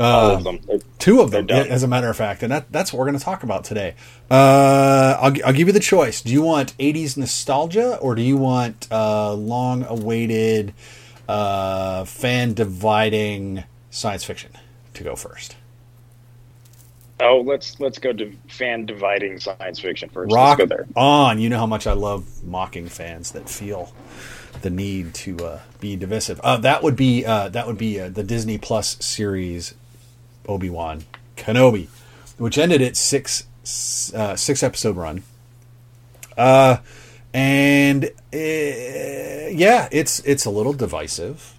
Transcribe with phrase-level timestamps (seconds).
[0.00, 0.60] Uh, of them.
[0.98, 3.24] Two of them, as a matter of fact, and that, that's what we're going to
[3.24, 3.94] talk about today.
[4.30, 6.22] Uh, I'll, I'll give you the choice.
[6.22, 10.72] Do you want 80s nostalgia or do you want uh, long awaited,
[11.28, 14.52] uh, fan dividing science fiction
[14.94, 15.56] to go first?
[17.22, 20.32] Oh, let's let's go to fan dividing science fiction first.
[20.32, 20.86] Rock Let's go there.
[20.96, 21.38] on.
[21.38, 23.92] You know how much I love mocking fans that feel
[24.62, 26.40] the need to uh, be divisive.
[26.40, 29.74] Uh, that would be uh, that would be uh, the Disney Plus series
[30.46, 31.04] Obi Wan
[31.36, 31.88] Kenobi,
[32.38, 33.46] which ended its six
[34.14, 35.22] uh, six episode run.
[36.36, 36.78] Uh,
[37.32, 41.54] and uh, yeah, it's it's a little divisive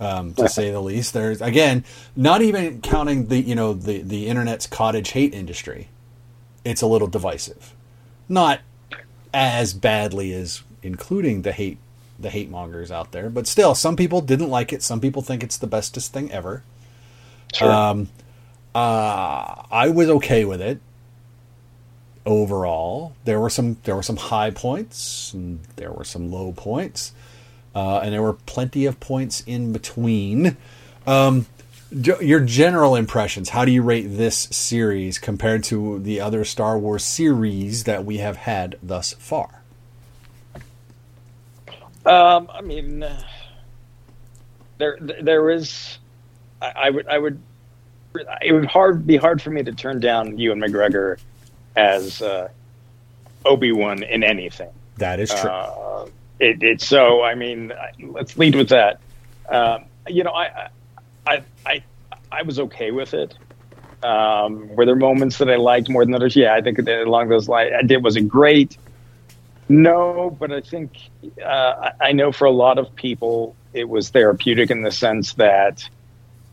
[0.00, 1.12] um, to say the least.
[1.12, 1.84] There's again,
[2.16, 5.88] not even counting the you know the the internet's cottage hate industry.
[6.64, 7.74] It's a little divisive,
[8.28, 8.60] not
[9.32, 11.78] as badly as including the hate
[12.18, 14.82] the hate mongers out there, but still, some people didn't like it.
[14.82, 16.62] Some people think it's the bestest thing ever.
[17.54, 17.70] Sure.
[17.70, 18.08] Um,
[18.74, 20.80] uh, I was okay with it
[22.26, 23.14] overall.
[23.24, 27.12] There were some there were some high points and there were some low points,
[27.74, 30.56] uh, and there were plenty of points in between.
[31.06, 31.46] Um,
[31.90, 33.50] your general impressions.
[33.50, 38.18] How do you rate this series compared to the other Star Wars series that we
[38.18, 39.62] have had thus far?
[42.04, 43.06] Um, I mean,
[44.78, 45.98] there there is.
[46.64, 47.40] I, I would I would
[48.42, 51.18] it would hard be hard for me to turn down Ewan McGregor
[51.76, 52.48] as uh,
[53.44, 54.70] Obi Wan in anything.
[54.98, 55.50] That is true.
[55.50, 56.06] Uh,
[56.38, 57.22] it, it's so.
[57.22, 59.00] I mean, let's lead with that.
[59.48, 60.68] Um, you know, I,
[61.26, 61.82] I, I,
[62.30, 63.36] I was okay with it.
[64.02, 66.36] Um, were there moments that I liked more than others?
[66.36, 68.04] Yeah, I think along those lines, I did.
[68.04, 68.76] Was it great?
[69.68, 70.92] No, but I think
[71.44, 75.88] uh, I know for a lot of people, it was therapeutic in the sense that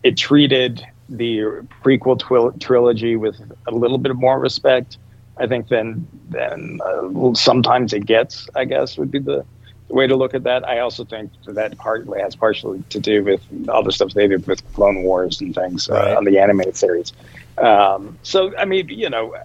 [0.03, 1.39] it treated the
[1.84, 4.97] prequel twil- trilogy with a little bit more respect.
[5.38, 8.47] I think than than uh, sometimes it gets.
[8.56, 9.44] I guess would be the,
[9.88, 10.67] the way to look at that.
[10.67, 14.45] I also think that partly has partially to do with all the stuff they did
[14.47, 16.13] with Clone Wars and things Right.
[16.13, 17.13] uh, on the animated series.
[17.57, 19.35] Um, so I mean, you know,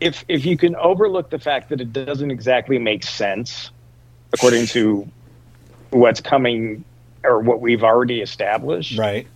[0.00, 3.70] if if you can overlook the fact that it doesn't exactly make sense
[4.32, 5.06] according to
[5.90, 6.84] what's coming
[7.24, 9.26] or what we've already established, right.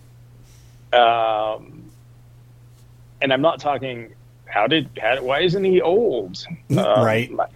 [0.93, 1.85] um,
[3.21, 4.15] and I'm not talking
[4.47, 6.45] how did how, why isn't he old?
[6.71, 7.31] Um, Right.
[7.31, 7.47] My,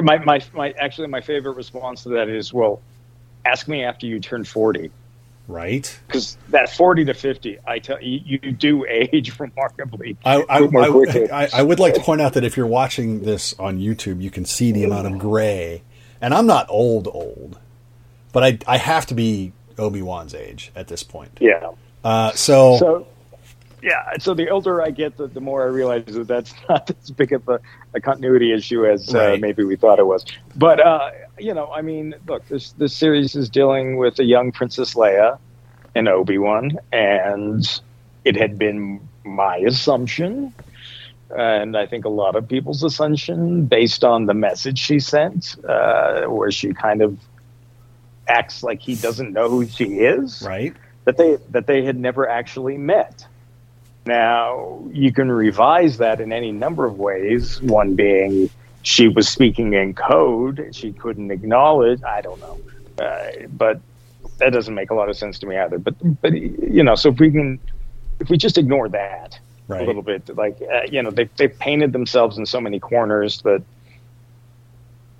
[0.00, 2.80] my my my actually my favorite response to that is well,
[3.44, 4.90] ask me after you turn forty
[5.48, 5.98] Right.
[6.06, 10.82] because that forty to fifty, I tell you, you do age remarkably I, I, more
[10.84, 11.30] I- quickly.
[11.30, 14.30] I- I would like to point out that if you're watching this on YouTube, you
[14.30, 15.82] can see the amount of gray.
[16.20, 17.58] And I'm not old, old,
[18.32, 21.38] but I, I have to be Obi Wan's age at this point.
[21.40, 21.72] yeah.
[22.04, 23.06] Uh, so, So,
[23.82, 24.12] yeah.
[24.18, 27.32] So the older I get, the, the more I realize that that's not as big
[27.32, 27.60] of a,
[27.94, 30.24] a continuity issue as uh, maybe we thought it was.
[30.56, 34.52] But uh, you know, I mean, look, this this series is dealing with a young
[34.52, 35.38] Princess Leia
[35.94, 37.80] and Obi Wan, and
[38.24, 40.54] it had been my assumption.
[41.36, 46.22] And I think a lot of people's assumption, based on the message she sent, uh,
[46.24, 47.16] where she kind of
[48.30, 50.74] acts like he doesn't know who she is right.
[51.04, 53.26] that they that they had never actually met.
[54.06, 57.60] Now you can revise that in any number of ways.
[57.62, 58.48] One being
[58.82, 62.02] she was speaking in code; she couldn't acknowledge.
[62.02, 62.58] I don't know,
[63.04, 63.80] uh, but
[64.38, 65.78] that doesn't make a lot of sense to me either.
[65.78, 67.58] But but you know, so if we can,
[68.20, 69.38] if we just ignore that
[69.68, 69.82] Right.
[69.82, 73.40] a little bit, like uh, you know, they they painted themselves in so many corners
[73.42, 73.62] that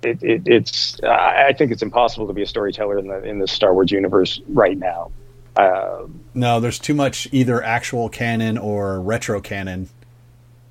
[0.03, 3.39] it, it, it's I I think it's impossible to be a storyteller in the in
[3.39, 5.11] the Star Wars universe right now.
[5.55, 9.89] Uh, No, there's too much either actual canon or retro canon,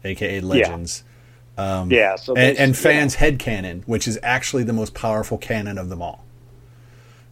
[0.05, 1.05] aka legends.
[1.91, 2.81] yeah, so and, there's- and yeah.
[2.81, 6.25] fans head canon, which is actually the most powerful canon of them all.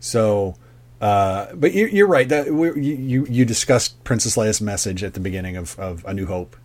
[0.00, 0.56] So,
[1.00, 2.28] uh, but you're, you're right.
[2.28, 6.12] That we, you you- you discussed Princess Leia's message at the beginning of, of A
[6.14, 6.56] New Hope,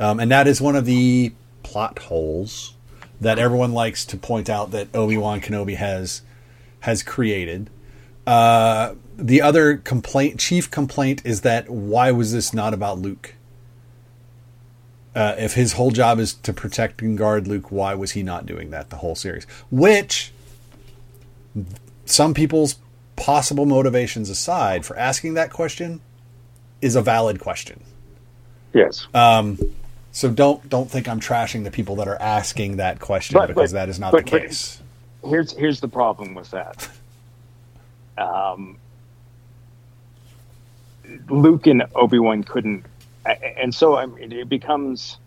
[0.00, 1.32] um, and that is one of the
[1.62, 2.74] plot holes
[3.20, 6.22] that everyone likes to point out that Obi Wan Kenobi has
[6.80, 7.70] has created.
[8.26, 13.34] Uh, the other complaint, chief complaint, is that why was this not about Luke?
[15.14, 18.44] Uh, if his whole job is to protect and guard Luke, why was he not
[18.44, 19.44] doing that the whole series?
[19.70, 20.32] Which,
[22.04, 22.76] some people's
[23.16, 26.00] possible motivations aside, for asking that question,
[26.82, 27.82] is a valid question.
[28.74, 29.06] yes,
[30.16, 33.72] So don't don't think I'm trashing the people that are asking that question But- because
[33.72, 34.80] but- that is not but- the case.
[35.22, 36.88] here's here's the problem with that.
[38.16, 38.78] Um,
[41.28, 42.86] Luke and Obi Wan couldn't,
[43.26, 45.18] and so I mean, it becomes.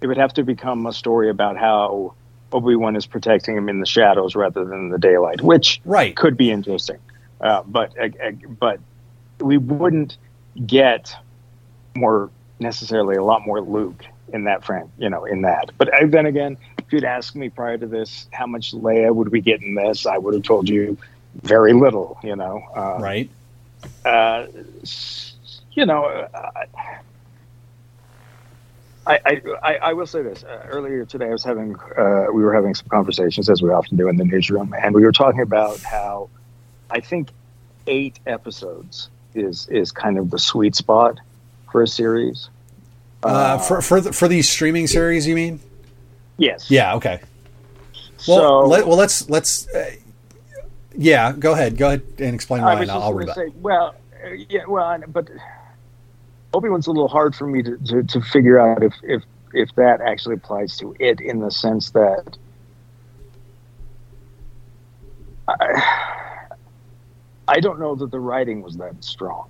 [0.00, 2.14] It would have to become a story about how
[2.52, 6.16] Obi Wan is protecting him in the shadows rather than the daylight, which Right.
[6.16, 6.96] could be interesting.
[7.38, 8.80] Uh, but uh, uh, but
[9.40, 10.16] we wouldn't
[10.66, 11.14] get
[11.94, 15.70] more necessarily a lot more Luke in that frame, you know, in that.
[15.78, 19.30] But uh, then again, if you'd asked me prior to this, how much Leia would
[19.30, 20.96] we get in this, I would have told you
[21.42, 22.62] very little, you know.
[22.74, 23.30] Uh, Right?
[24.04, 24.46] uh,
[25.72, 26.64] you know, uh,
[29.06, 30.42] I, I, I, I will say this.
[30.42, 33.96] Uh, earlier today, I was having, uh, we were having some conversations, as we often
[33.96, 36.28] do in the newsroom, and we were talking about how
[36.90, 37.30] I think
[37.86, 41.20] eight episodes is is kind of the sweet spot
[41.70, 42.48] for a series.
[43.22, 45.60] Uh, for for the, for these streaming series, you mean?
[46.36, 46.70] Yes.
[46.70, 46.94] Yeah.
[46.94, 47.20] Okay.
[48.28, 49.68] Well, so let, well, let's let's.
[49.68, 49.90] Uh,
[50.96, 51.76] yeah, go ahead.
[51.76, 54.30] Go ahead and explain I why, was and just I'll going read say, well, uh,
[54.48, 55.28] yeah, well, but
[56.54, 59.22] Obi Wan's a little hard for me to, to, to figure out if, if
[59.52, 62.36] if that actually applies to it in the sense that
[65.48, 66.48] I,
[67.48, 69.48] I don't know that the writing was that strong,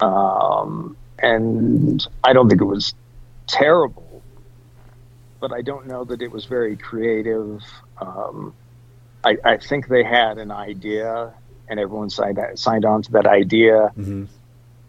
[0.00, 2.94] um, and I don't think it was
[3.46, 4.22] terrible,
[5.40, 7.62] but I don't know that it was very creative.
[8.00, 8.54] Um,
[9.24, 11.32] I, I think they had an idea,
[11.68, 14.28] and everyone signed signed on to that idea, Mhm.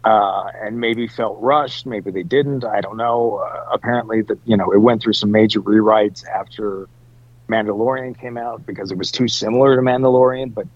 [0.03, 1.85] uh, and maybe felt rushed.
[1.85, 2.65] Maybe they didn't.
[2.65, 3.37] I don't know.
[3.37, 6.87] Uh, apparently, that you know, it went through some major rewrites after
[7.47, 10.67] Mandalorian came out because it was too similar to Mandalorian, but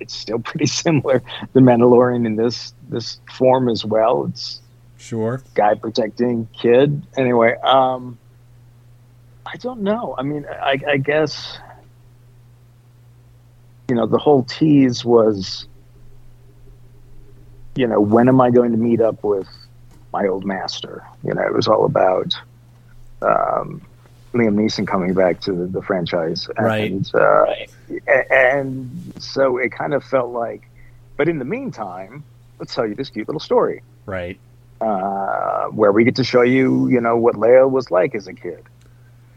[0.00, 1.22] it's still pretty similar
[1.52, 4.24] The Mandalorian in this this form as well.
[4.26, 4.60] It's
[4.96, 5.40] Sure.
[5.54, 7.06] guy protecting kid.
[7.16, 8.18] Anyway, um,
[9.46, 10.14] I don't know.
[10.18, 11.58] I mean, I, I guess
[13.88, 15.66] you know the whole tease was,
[17.76, 19.48] you know, when am I going to meet up with
[20.12, 21.04] my old master?
[21.22, 22.34] You know, it was all about
[23.22, 23.80] um,
[24.34, 26.90] Liam Neeson coming back to the, the franchise, Right.
[26.90, 27.66] And, uh, a-
[28.30, 30.68] and so it kind of felt like,
[31.16, 32.22] but in the meantime,
[32.58, 34.38] let's tell you this cute little story Right.
[34.80, 38.32] uh, where we get to show you, you know, what Leia was like as a
[38.34, 38.62] kid.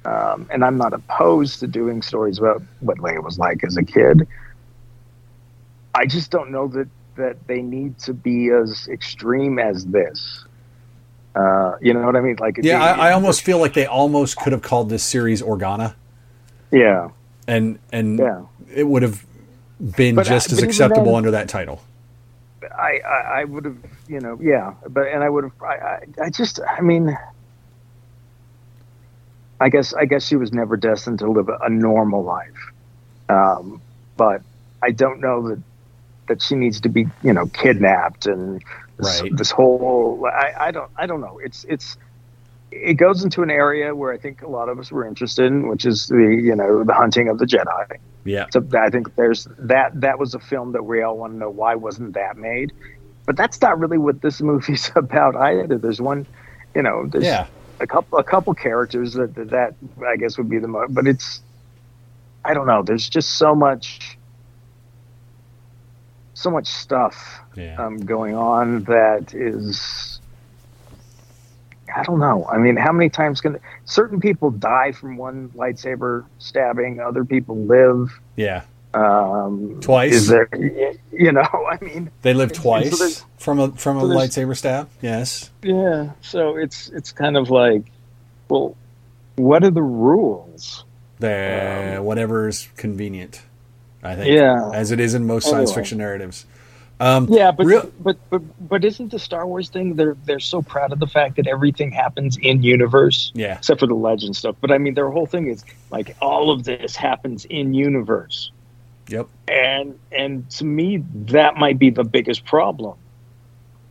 [0.06, 3.84] Um, and I'm not opposed to doing stories about what Leia was like as a
[3.84, 4.28] kid.
[5.94, 10.46] I just don't know that that they need to be as extreme as this.
[11.36, 12.38] Uh, you know what I mean?
[12.40, 15.94] Like, Yeah, I, I almost feel like they almost could have called this series Organa,
[16.72, 17.10] yeah,
[17.48, 18.42] and and Yeah.
[18.74, 19.26] it would have
[19.98, 21.82] been But, uh, just as acceptable then- under that title.
[22.78, 26.00] I, I, I would have, you know, yeah, but and I would have, I, I,
[26.26, 27.18] I just, I mean,
[29.60, 32.72] I guess, I guess she was never destined to live a, a normal life,
[33.30, 33.82] um,
[34.18, 34.42] but
[34.82, 35.62] I don't know that
[36.28, 38.64] that she needs to be, you know, kidnapped and
[38.98, 39.36] this, Right.
[39.36, 40.26] this whole.
[40.26, 41.40] I, I don't, I don't know.
[41.40, 41.98] It's, it's,
[42.72, 45.68] it goes into an area where I think a lot of us were interested in,
[45.68, 47.98] which is the, you know, the hunting of the Jedi.
[48.24, 48.46] Yeah.
[48.52, 50.00] So I think there's that.
[50.00, 52.72] That was a film that we all want to know why wasn't that made,
[53.26, 55.78] but that's not really what this movie's about either.
[55.78, 56.26] There's one,
[56.76, 57.48] you know, there's Yeah.
[57.80, 59.76] a couple a couple characters that that, that
[60.08, 61.42] I guess would be the most, but it's
[62.46, 62.84] I don't know.
[62.84, 64.18] There's just so much,
[66.34, 67.76] so much stuff Yeah.
[67.84, 70.11] um, going on that is.
[71.96, 72.46] I don't know.
[72.52, 77.00] I mean, how many times can certain people die from one lightsaber stabbing?
[77.00, 78.20] Other people live.
[78.36, 78.64] yeah.
[78.94, 80.14] Um, Twice.
[80.14, 80.50] Is there,
[81.14, 84.90] you know, I mean, They live twice there's- from a from a so lightsaber stab.
[85.02, 85.50] Yes.
[85.64, 86.12] yeah.
[86.22, 87.84] So it's it's kind of like,
[88.50, 88.76] well,
[89.38, 90.84] what are the rules?
[91.20, 93.42] The whatever's convenient.
[94.04, 94.36] I think.
[94.36, 94.72] Yeah.
[94.74, 96.46] As it is in most science fiction narratives.
[97.02, 99.96] Um, Yeah, but, real- but but but isn't the Star Wars thing?
[99.96, 103.32] They're they're so proud of the fact that everything happens in universe.
[103.34, 103.58] Yeah.
[103.58, 104.56] Except for the legend stuff.
[104.62, 108.52] But I mean, their whole thing is like all of this happens in universe,
[109.10, 109.28] Yep.
[109.48, 111.04] and and to me
[111.34, 112.96] that might be the biggest problem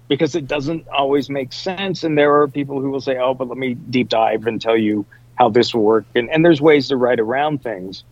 [0.09, 2.05] because it doesn't always make sense.
[2.05, 4.77] And there are people who will say, "Oh, but let me deep dive and tell
[4.77, 8.05] you how this will work." And and there's ways to write around things,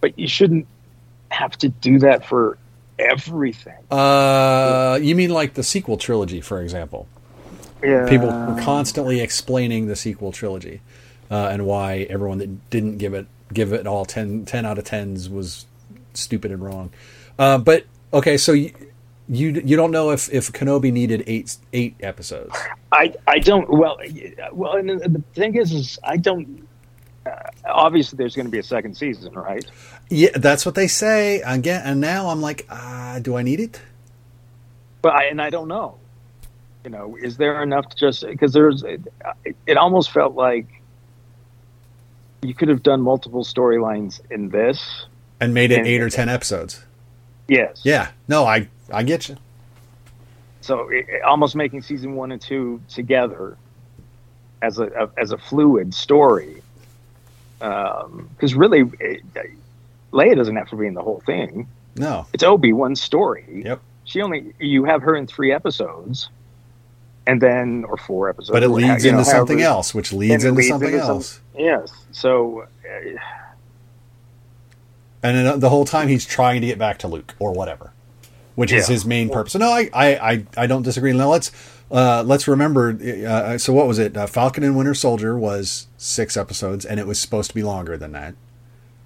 [0.00, 0.68] but you shouldn't
[1.30, 2.56] have to do that for
[2.98, 3.78] everything.
[3.90, 7.08] Uh, you mean like the sequel trilogy, for example?
[7.82, 8.08] Yeah.
[8.08, 10.80] People were constantly explaining the sequel trilogy
[11.30, 14.84] uh, and why everyone that didn't give it give it all 10, 10 out of
[14.84, 15.66] tens was
[16.14, 16.90] stupid and wrong.
[17.38, 18.72] Uh, but okay, so you,
[19.28, 22.56] you you don't know if if Kenobi needed eight eight episodes.
[22.92, 23.98] I, I don't well
[24.52, 26.65] well and the thing is is I don't
[27.64, 29.64] obviously there's going to be a second season right
[30.08, 31.40] Yeah, that's what they say.
[31.42, 33.80] Again, and now I'm like, uh, do I need it?
[35.02, 35.98] but I and I don't know
[36.84, 39.00] you know is there enough to just because there's it,
[39.66, 40.66] it almost felt like
[42.42, 45.06] you could have done multiple storylines in this
[45.40, 46.84] And made it And- eight or ten episodes.
[47.48, 49.36] yes Yeah, no, I I get you.
[50.60, 53.56] so it, it- almost making season one and two together
[54.62, 56.62] as a, a as a fluid story
[57.58, 59.22] because really it,
[60.12, 63.62] Leia doesn't have to be in the whole thing No, it's Obi Wan's story.
[63.64, 63.80] Yep.
[64.04, 66.28] She only you have her in three episodes,
[67.26, 68.50] and then or four episodes.
[68.52, 71.16] but it leads know, into something however- else, which leads into leads something into some-
[71.16, 71.40] else.
[71.56, 71.92] yes.
[72.12, 73.18] So uh,
[75.22, 77.90] And then the whole time he's trying to get back to Luke or whatever,
[78.54, 79.54] which is his main purpose.
[79.54, 81.12] So no, I, I, I, I don't disagree.
[81.12, 81.50] Now let's
[81.90, 82.98] uh, let's remember.
[83.26, 84.16] Uh, so what was it?
[84.16, 87.96] Uh, Falcon and Winter Soldier was six episodes, and it was supposed to be longer
[87.96, 88.34] than that.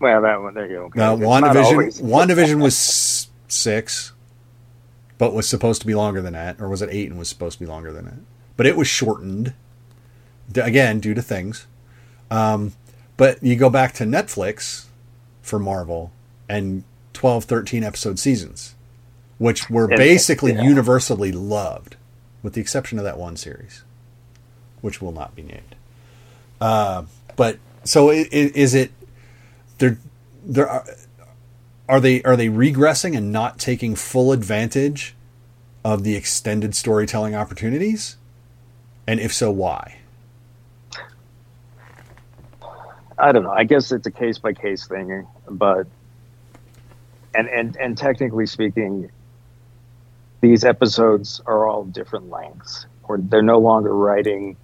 [0.01, 0.85] well, that one there you go.
[0.85, 1.01] Okay.
[1.01, 4.13] Uh, WandaVision, WandaVision was six,
[5.19, 7.59] but was supposed to be longer than that, or was it eight and was supposed
[7.59, 8.19] to be longer than that?
[8.57, 9.55] But it was shortened,
[10.55, 11.67] again due to things.
[12.31, 12.73] Um,
[13.17, 14.87] but you go back to Netflix
[15.43, 16.13] for Marvel
[16.49, 18.75] and 12, 13 episode seasons,
[19.39, 20.63] which were basically yeah.
[20.63, 21.97] universally loved,
[22.43, 23.83] with the exception of that one series,
[24.81, 25.75] which will not be named.
[26.61, 27.05] Uh,
[27.37, 28.93] but so i- i- is it?
[29.79, 29.99] There,
[30.45, 30.85] there are.
[31.89, 35.15] Are they are they regressing and not taking full advantage
[35.85, 38.17] of the extended storytelling opportunities?
[39.09, 39.97] And if so, why?
[43.19, 43.51] I don't know.
[43.51, 45.87] I guess it's a case by case thing, but
[47.35, 49.11] and and and technically speaking,
[50.41, 54.57] these episodes are all different lengths, or they're no longer writing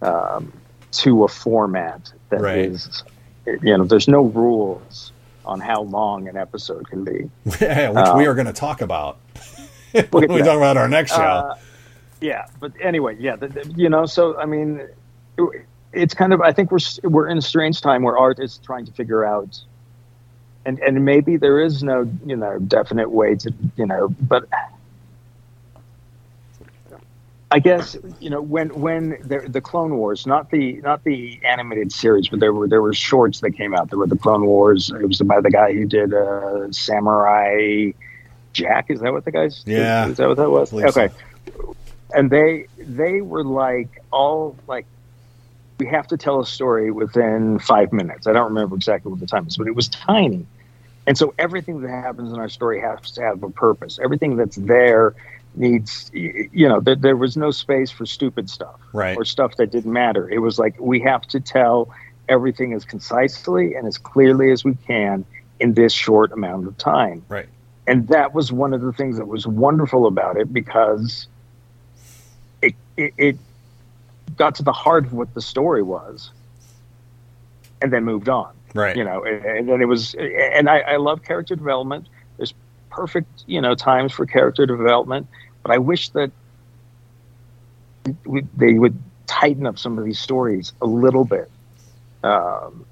[0.00, 0.52] um,
[0.92, 3.02] to a format that is,
[3.46, 3.62] Right.
[3.62, 5.12] you know, there's no rules
[5.44, 7.28] on how long an episode can be.
[7.60, 9.18] yeah, which we are going to talk about
[9.92, 10.44] when we that.
[10.44, 11.22] talk about our next show.
[11.22, 11.54] Uh,
[12.20, 14.80] yeah, but anyway, yeah, the, the- you know, so I mean,
[15.38, 18.56] it- it's kind of I think we're we're in a strange time where art is
[18.64, 19.60] trying to figure out,
[20.64, 24.48] and and maybe there is no you know definite way to you know, but
[27.52, 31.92] I guess you know when when the, the Clone Wars, not the not the animated
[31.92, 33.90] series, but there were there were shorts that came out.
[33.90, 34.90] There were the Clone Wars.
[34.90, 37.92] It was by the guy who did uh, Samurai
[38.54, 38.90] Jack.
[38.90, 39.62] Is that what the guy's?
[39.66, 40.08] Yeah.
[40.08, 40.70] Is that what that was?
[40.70, 41.02] Believe so.
[41.02, 41.14] Okay.
[42.14, 44.86] And they they were like all like
[45.78, 48.26] we have to tell a story within five minutes.
[48.26, 50.46] I don't remember exactly what the time is, but it was tiny.
[51.06, 53.98] And so everything that happens in our story has to have a purpose.
[54.02, 55.14] Everything that's there
[55.54, 59.16] needs, you know, there, there was no space for stupid stuff Right.
[59.16, 60.28] or stuff that didn't matter.
[60.30, 61.92] It was like we have to tell
[62.28, 65.24] everything as concisely and as clearly as we can
[65.60, 67.22] in this short amount of time.
[67.28, 67.48] Right.
[67.86, 71.26] And that was one of the things that was wonderful about it because
[72.62, 73.36] it, it, it
[74.36, 76.30] got to the heart of what the story was
[77.82, 78.96] and then moved on Right.
[78.96, 82.06] you know and, and then it was and I, I love character development
[82.38, 82.54] there's
[82.92, 85.26] perfect you know times for character development
[85.62, 86.30] but i wish that
[88.26, 88.96] we, they would
[89.26, 91.50] tighten up some of these stories a little bit
[92.22, 92.84] um,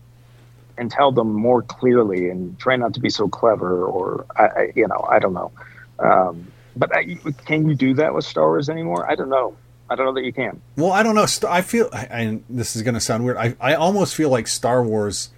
[0.78, 4.72] and tell them more clearly and try not to be so clever or I, I
[4.74, 5.52] you know i don't know
[5.98, 9.54] um, but I, can you do that with star wars anymore i don't know
[9.90, 11.26] i don't know that you can Well, I don't know.
[11.48, 13.36] I feel, and this is going to sound weird.
[13.36, 15.30] I, I almost feel like Star Wars,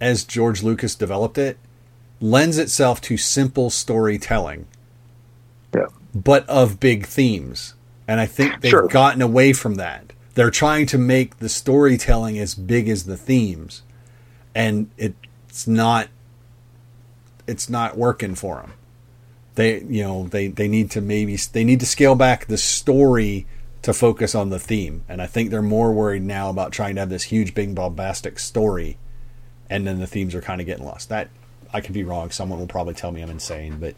[0.00, 1.58] as George Lucas developed it,
[2.20, 4.66] lends itself to simple storytelling,
[5.74, 7.74] yeah but of big themes.
[8.08, 8.88] And I think they've Sure.
[8.88, 10.12] gotten away from that.
[10.34, 13.82] They're trying to make the storytelling as big as the themes.
[14.54, 16.08] and it's not
[17.46, 18.72] it's not working for them.
[19.54, 23.46] They you know they they need to maybe they need to scale back the story
[23.82, 27.00] to focus on the theme, and I think they're more worried now about trying to
[27.02, 28.96] have this huge, big, bombastic story,
[29.70, 31.08] and then the themes are kind of getting lost.
[31.10, 31.28] That
[31.72, 32.30] I could be wrong.
[32.30, 33.94] Someone will probably tell me I'm insane, but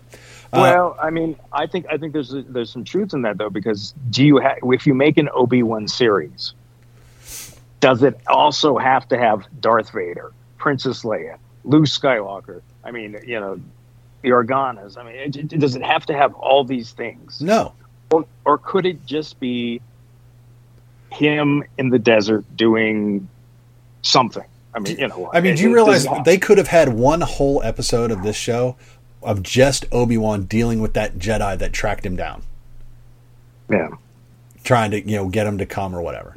[0.52, 3.50] uh, well, I mean, I think I think there's there's some truth in that though,
[3.50, 6.52] because do you ha- if you make an Obi Wan series,
[7.78, 12.62] does it also have to have Darth Vader, Princess Leia, Luke Skywalker?
[12.82, 13.60] I mean, you know,
[14.22, 14.98] the Organas.
[14.98, 17.40] I mean, it, it, does it have to have all these things?
[17.40, 17.72] no,
[18.10, 19.80] or, or could it just be
[21.12, 23.28] him in the desert doing
[24.02, 24.44] something?
[24.74, 25.30] I mean, you know.
[25.32, 28.36] I mean, it- do you realize they could have had one whole episode of this
[28.36, 28.76] show
[29.22, 32.42] of just Obi Wan dealing with that Jedi that tracked him down,
[33.68, 33.88] Yeah.
[34.64, 36.34] trying to you know get him to come or whatever.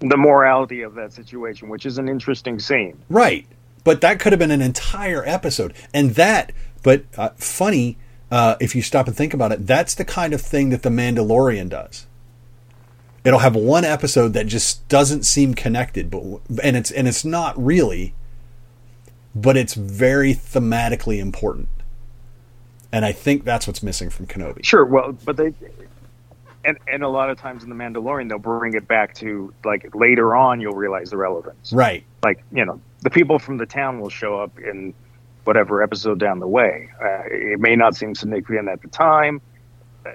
[0.00, 2.96] The morality of that situation, which is an interesting scene.
[3.08, 3.46] Right.
[3.84, 5.74] But that could have been an entire episode.
[5.92, 7.96] And that, but uh, funny,
[8.30, 10.88] uh, if you stop and think about it, that's the kind of thing that The
[10.90, 12.06] Mandalorian does.
[13.24, 16.22] It'll have one episode that just doesn't seem connected, but
[16.62, 18.14] and it's and it's not really,
[19.34, 21.68] but it's very thematically important.
[22.92, 24.64] And I think that's what's missing from Kenobi.
[24.64, 24.84] Sure.
[24.84, 25.54] Well, but they,
[26.64, 29.94] and and a lot of times in the Mandalorian, they'll bring it back to like
[29.94, 31.72] later on, you'll realize the relevance.
[31.72, 32.04] Right.
[32.22, 34.94] Like you know, the people from the town will show up in
[35.44, 36.90] whatever episode down the way.
[37.02, 39.40] Uh, it may not seem significant at the time,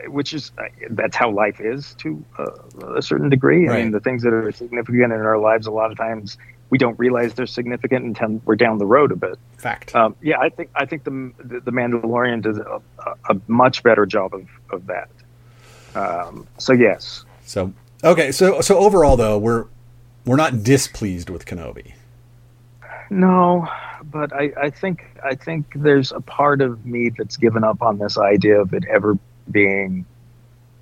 [0.08, 3.70] which is uh, that's how life is to uh, a certain degree.
[3.70, 6.38] I mean, the things that are significant in our lives, a lot of times
[6.72, 9.38] we don't realize they're significant until we're down the road a bit.
[9.58, 9.96] Fact.
[9.96, 12.82] Um, yeah, I think I think the the, the Mandalorian does a,
[13.30, 15.10] a much better job of of that.
[15.96, 17.72] Um, so yes, So
[18.04, 19.65] okay, so so overall though, we're
[20.25, 21.94] we're not displeased with Kenobi.
[23.10, 23.68] no,
[24.04, 28.00] but I, I think I think there's a part of me that's given up on
[28.00, 29.18] this idea of it ever
[29.49, 30.05] being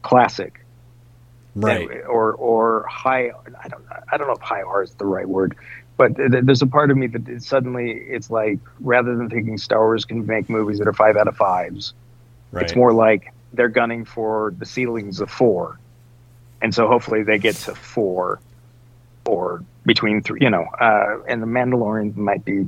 [0.01, 0.59] classic,
[1.55, 1.89] Right.
[1.89, 3.31] And- or or high.
[3.63, 5.55] I don't I don't know if high R is the right word.
[5.95, 9.29] But th- th- there's a part of me that it suddenly it's like rather than
[9.29, 11.93] thinking Star Wars can make movies that are five out of fives,
[12.51, 12.63] Right.
[12.63, 15.79] It's more like they're gunning for the ceilings of four,
[16.61, 18.39] and so hopefully they get to four,
[19.27, 20.39] or between three.
[20.41, 22.67] You know, uh, and the Mandalorian might be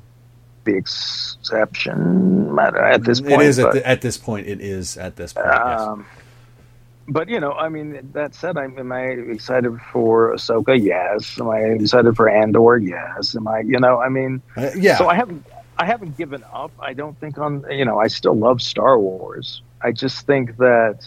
[0.66, 3.42] the exception at, at this point.
[3.42, 4.48] it is but, at, the, at this point.
[4.48, 5.48] It is at this point.
[5.48, 5.82] yes.
[5.82, 6.06] um,
[7.08, 10.82] but you know, I mean, that said, I'm, am I excited for Ahsoka?
[10.82, 11.40] Yes.
[11.40, 12.78] Am I excited for Andor?
[12.78, 13.36] Yes.
[13.36, 13.60] Am I?
[13.60, 14.98] You know, I mean, Uh, yeah.
[14.98, 15.46] so I haven't
[15.78, 16.72] I haven't given up.
[16.80, 19.62] I don't think on you know I still love Star Wars.
[19.82, 21.06] I just think that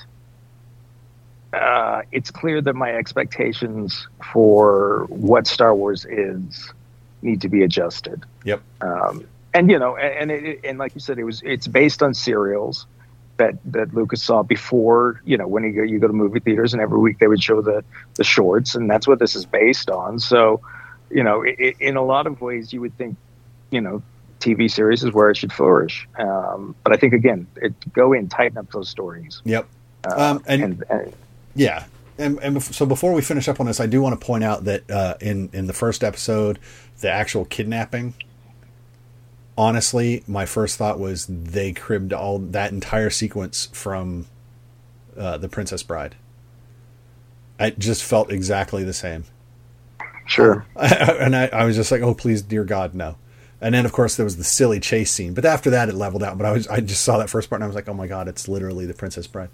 [1.52, 6.72] uh, it's clear that my expectations for what Star Wars is
[7.22, 8.24] need to be adjusted.
[8.44, 8.62] yep.
[8.80, 12.02] Um, and you know, and and, it, and like you said, it was it's based
[12.02, 12.86] on serials
[13.38, 15.20] that that Lucas saw before.
[15.24, 17.42] You know, when you go you go to movie theaters, and every week they would
[17.42, 17.84] show the
[18.14, 20.18] the shorts, and that's what this is based on.
[20.18, 20.60] So,
[21.10, 23.16] you know, i i in a lot of ways, you would think,
[23.70, 24.02] you know,
[24.40, 26.06] TV series is where it should flourish.
[26.18, 29.66] Um, but I think again, it go in, tighten up those stories, Yep.
[30.04, 31.12] um, and, and, and
[31.54, 31.84] yeah.
[32.20, 34.64] And, and so before we finish up on this, I do want to point out
[34.64, 36.58] that uh, in in the first episode,
[37.00, 38.14] the actual kidnapping.
[39.58, 44.26] Honestly, my first thought was they cribbed all that entire sequence from
[45.18, 46.14] uh, the Princess Bride.
[47.58, 49.24] It just felt exactly the same.
[50.26, 50.64] sure.
[50.76, 53.16] and I, I was just like, oh, please, dear God, no.
[53.60, 55.34] And then, of course, there was the silly chase scene.
[55.34, 56.38] But after that, it leveled out.
[56.38, 58.06] But I was, I just saw that first part, and I was like, oh my
[58.06, 59.50] God, it's literally the Princess Bride.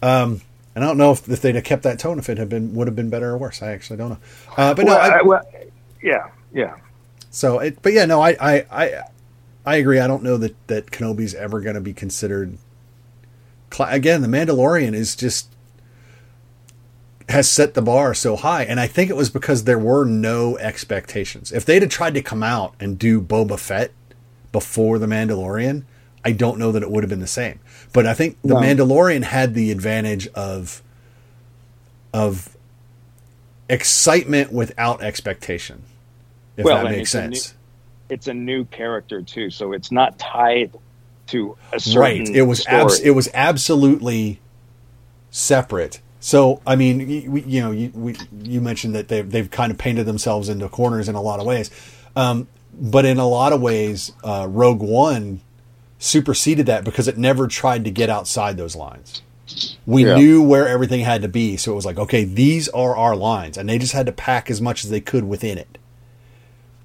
[0.00, 0.42] Um,
[0.76, 2.72] and I don't know if, if they'd have kept that tone, if it had been
[2.76, 3.60] would have been better or worse.
[3.60, 4.18] I actually don't know.
[4.56, 5.42] Uh, but no, well, I, I- well,
[6.00, 6.76] yeah, yeah.
[7.30, 9.02] so it, but yeah, no, I, I, I,
[9.64, 9.98] I agree.
[9.98, 12.56] I don't know that that Kenobi's ever going to be considered.
[13.68, 15.48] Cla- Again, the Mandalorian is just
[17.28, 20.58] has set the bar so high, and I think it was because there were no
[20.58, 21.52] expectations.
[21.52, 23.92] If they'd have tried to come out and do Boba Fett
[24.50, 25.84] before the Mandalorian,
[26.24, 27.60] I don't know that it would have been the same.
[27.92, 28.54] But I think the.
[28.54, 30.82] Mandalorian had the advantage of
[32.12, 32.56] of
[33.68, 35.82] excitement without expectation.
[36.56, 37.54] If Well, that makes sense.
[38.10, 40.72] It's a new character too, so it's not tied
[41.28, 42.28] to a certain right.
[42.28, 44.40] It was abs- it was absolutely
[45.30, 46.00] separate.
[46.22, 49.72] So i mean you, we, you know you, we, you mentioned that they've, they've kind
[49.72, 51.70] of painted themselves into corners in a lot of ways.
[52.14, 55.40] Um, but in a lot of ways uh, rogue one
[55.98, 59.22] superseded that because it never tried to get outside those lines.
[59.86, 60.16] We Yeah.
[60.16, 63.56] knew where everything had to be so it was like okay these are our lines
[63.56, 65.78] and they just had to pack as much as they could within it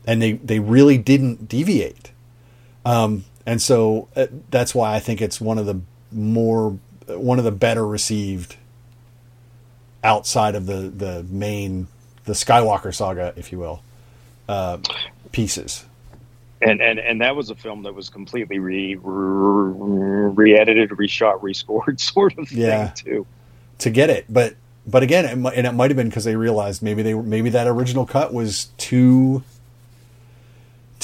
[0.08, 2.12] and they they really didn't deviate.
[2.86, 7.46] Um, and so uh, that's why I think it's one of the more one of
[7.46, 8.56] the better received
[10.04, 11.88] outside of the the main
[12.26, 13.82] the Skywalker saga, if you will,
[14.50, 14.78] uh,
[15.32, 15.86] pieces.
[16.62, 22.00] And, and and that was a film that was completely re re edited, reshot, rescored,
[22.14, 22.88] sort of Yeah.
[22.88, 23.28] thing too.
[23.80, 24.26] to get it.
[24.30, 24.56] But
[24.88, 27.68] but again, it, and it might have been because they realized maybe they maybe that
[27.68, 29.44] original cut was too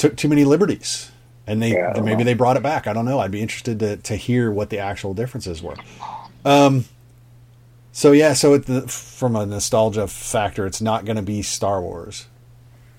[0.02, 1.10] took too many liberties,
[1.46, 2.24] and they Yeah, maybe know.
[2.24, 2.86] they brought it back.
[2.86, 3.20] I don't know.
[3.20, 5.76] I'd be interested to to hear what the actual differences were.
[6.44, 6.84] Um.
[7.92, 12.26] So yeah, so the, from a nostalgia factor, it's not going to be Star Wars,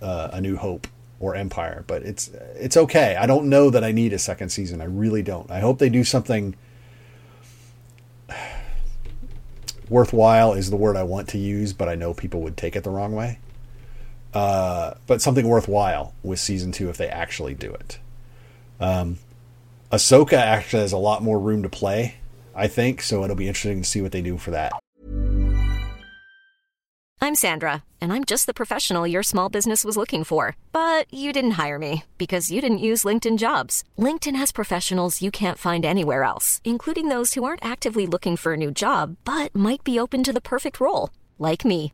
[0.03, 0.87] uh, A New Hope,
[1.19, 3.15] or Empire, but it's it's okay.
[3.15, 4.81] I don't know that I need a second season.
[4.81, 5.49] I really don't.
[5.51, 6.55] I hope they do something
[9.89, 12.83] worthwhile is the word I want to use, but I know people would take it
[12.83, 13.39] the wrong way.
[14.33, 17.99] Uh, but something worthwhile with season two if they actually do it.
[18.79, 19.19] Um,
[19.91, 22.15] Ahsoka actually has a lot more room to play,
[22.55, 24.73] I think, so it'll be interesting to see what they do for that.
[27.23, 30.57] I'm Sandra, and I'm just the professional your small business was looking for.
[30.73, 33.83] But you didn't hire me because you didn't use LinkedIn jobs.
[33.97, 38.53] LinkedIn has professionals you can't find anywhere else, including those who aren't actively looking for
[38.53, 41.93] a new job but might be open to the perfect role, like me.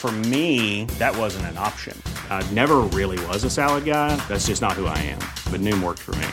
[0.00, 1.94] For me, that wasn't an option.
[2.30, 4.16] I never really was a salad guy.
[4.28, 5.18] That's just not who I am.
[5.52, 6.26] But Noom worked for me.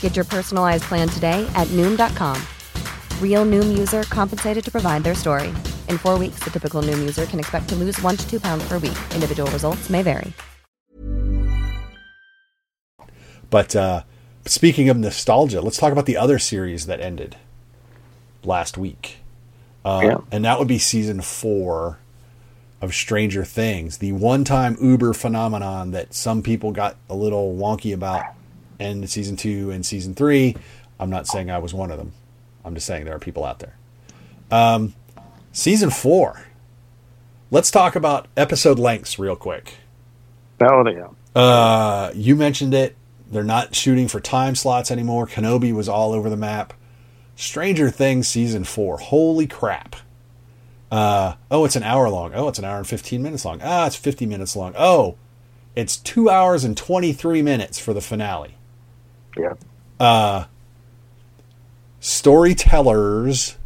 [0.00, 2.40] Get your personalized plan today at Noom.com.
[3.20, 5.48] Real Noom user compensated to provide their story.
[5.90, 8.66] In four weeks, the typical Noom user can expect to lose one to two pounds
[8.66, 8.96] per week.
[9.14, 10.32] Individual results may vary.
[13.50, 14.04] But uh,
[14.46, 17.36] speaking of nostalgia, let's talk about the other series that ended
[18.42, 19.18] last week.
[19.84, 20.16] Uh, Yeah.
[20.32, 21.98] And that would be season four
[22.80, 27.94] of Stranger Things, the one time Uber phenomenon that some people got a little wonky
[27.94, 28.24] about
[28.78, 30.56] in season two and season three.
[30.98, 32.12] I'm not saying I was one of them.
[32.64, 33.76] I'm just saying there are people out there.
[34.50, 34.94] Um,
[35.52, 36.42] season four.
[37.50, 39.74] Let's talk about episode lengths real quick.
[40.60, 41.08] Oh yeah.
[41.40, 42.96] Uh, you mentioned it.
[43.30, 45.26] They're not shooting for time slots anymore.
[45.26, 46.72] Kenobi was all over the map.
[47.34, 48.98] Stranger Things season four.
[48.98, 49.96] Holy crap.
[50.90, 52.32] Uh, oh, it's an hour long.
[52.34, 53.60] Oh, it's an hour and 15 minutes long.
[53.62, 54.74] Ah, it's 50 minutes long.
[54.78, 55.16] Oh,
[55.74, 58.54] it's two hours and 23 minutes for the finale.
[59.36, 59.54] Yeah.
[62.00, 63.56] Storytellers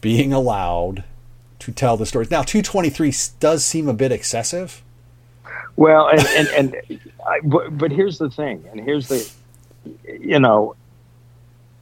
[0.00, 1.04] being allowed
[1.60, 2.30] to tell the stories.
[2.30, 4.82] Now, 223 does seem a bit excessive.
[5.76, 9.30] Well, and and, and I, but, but here's the thing, and here's the,
[10.06, 10.76] you know,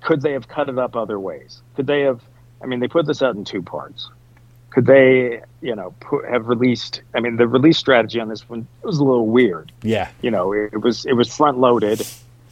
[0.02, 1.62] could they have cut it up other ways?
[1.76, 2.22] Could they have?
[2.62, 4.10] I mean, they put this out in two parts.
[4.70, 7.02] Could they, you know, put, have released?
[7.14, 9.72] I mean, the release strategy on this one was a little weird.
[9.82, 10.10] Yeah.
[10.20, 12.06] You know, it, it was it was front loaded,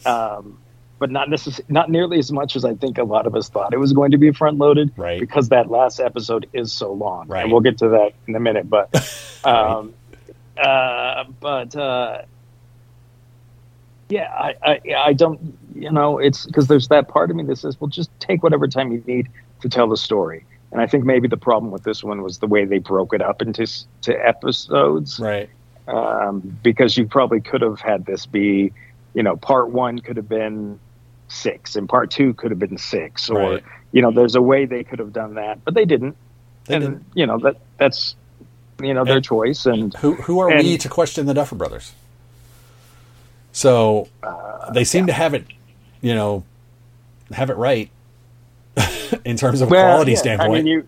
[0.05, 0.59] um,
[0.99, 3.73] but not necess- not nearly as much as I think a lot of us thought
[3.73, 4.91] it was going to be front loaded.
[4.97, 5.19] Right.
[5.19, 7.27] Because that last episode is so long.
[7.27, 7.43] Right.
[7.43, 8.89] And we'll get to that in a minute, but.
[9.43, 9.93] Um,
[10.57, 12.23] uh, but uh,
[14.09, 17.57] yeah, I, I I don't you know it's because there's that part of me that
[17.57, 19.29] says well just take whatever time you need
[19.61, 22.47] to tell the story, and I think maybe the problem with this one was the
[22.47, 23.65] way they broke it up into
[24.01, 25.49] to episodes, Right.
[25.87, 28.73] um, because you probably could have had this be
[29.13, 30.79] you know part one could have been
[31.29, 33.63] six and part two could have been six or Right.
[33.91, 36.15] you know there's a way they could have done that, but they didn't,
[36.65, 37.05] They and didn't.
[37.15, 38.15] you know that that's
[38.81, 41.55] you know their And- choice and Who who are And- we to question the Duffer
[41.55, 41.93] Brothers?
[43.51, 45.45] So Uh, they seem to have it,
[46.01, 46.43] you know,
[47.31, 47.89] have it right
[49.25, 50.51] in terms of Well, quality yeah, standpoint.
[50.51, 50.87] I mean, you.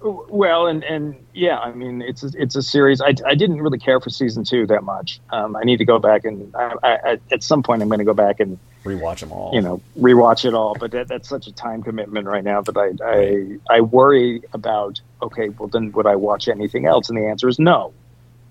[0.00, 3.00] Well, and and yeah, I mean, it's a, it's a series.
[3.00, 5.18] I, I didn't really care for season two that much.
[5.30, 8.04] Um, I need to go back and I, I, at some point I'm going to
[8.04, 9.50] go back and Rewatch them all.
[9.52, 10.76] you know rewatch it all.
[10.78, 15.00] But that, that's such a time commitment right now that I I I worry about.
[15.20, 17.08] Okay, well then would I watch anything else?
[17.08, 17.92] And the answer is no.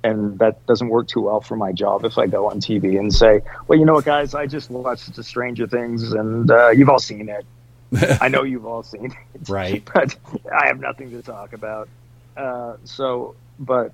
[0.04, 3.14] And that doesn't work too well for my job if I go on TV and
[3.14, 6.88] say, well, you know what, guys, I just watched the Stranger Things, and uh, you've
[6.88, 7.46] all seen it.
[8.22, 9.88] I know you've all seen it Right.
[9.94, 10.16] but
[10.54, 11.88] I have nothing to talk about.
[12.36, 13.92] Uh, so, but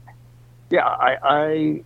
[0.70, 1.84] yeah, I, I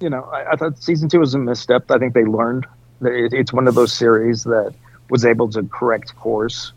[0.00, 1.90] you know, I, I thought season two was a misstep.
[1.90, 2.66] I think they learned
[3.02, 4.74] It- It's one of those series that
[5.10, 6.72] was able to correct course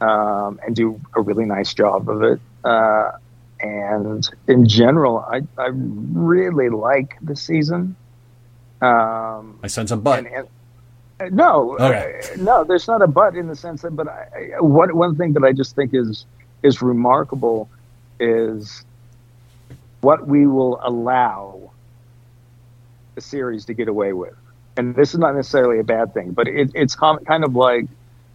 [0.00, 2.40] um, and do a really nice job of it.
[2.64, 3.12] Uh,
[3.60, 7.94] and in general, I, I really like the season.
[8.80, 10.18] Um, I sense a butt.
[10.20, 10.48] and, and,
[11.30, 12.20] no, Okay.
[12.32, 15.16] uh, no, there's not a but in the sense that, but I, I, one one
[15.16, 16.26] thing that I just think is
[16.62, 17.68] is remarkable
[18.20, 18.84] is
[20.00, 21.70] what we will allow
[23.14, 24.34] the series to get away with,
[24.76, 27.86] and this is not necessarily a bad thing, but it, it's com- kind of like,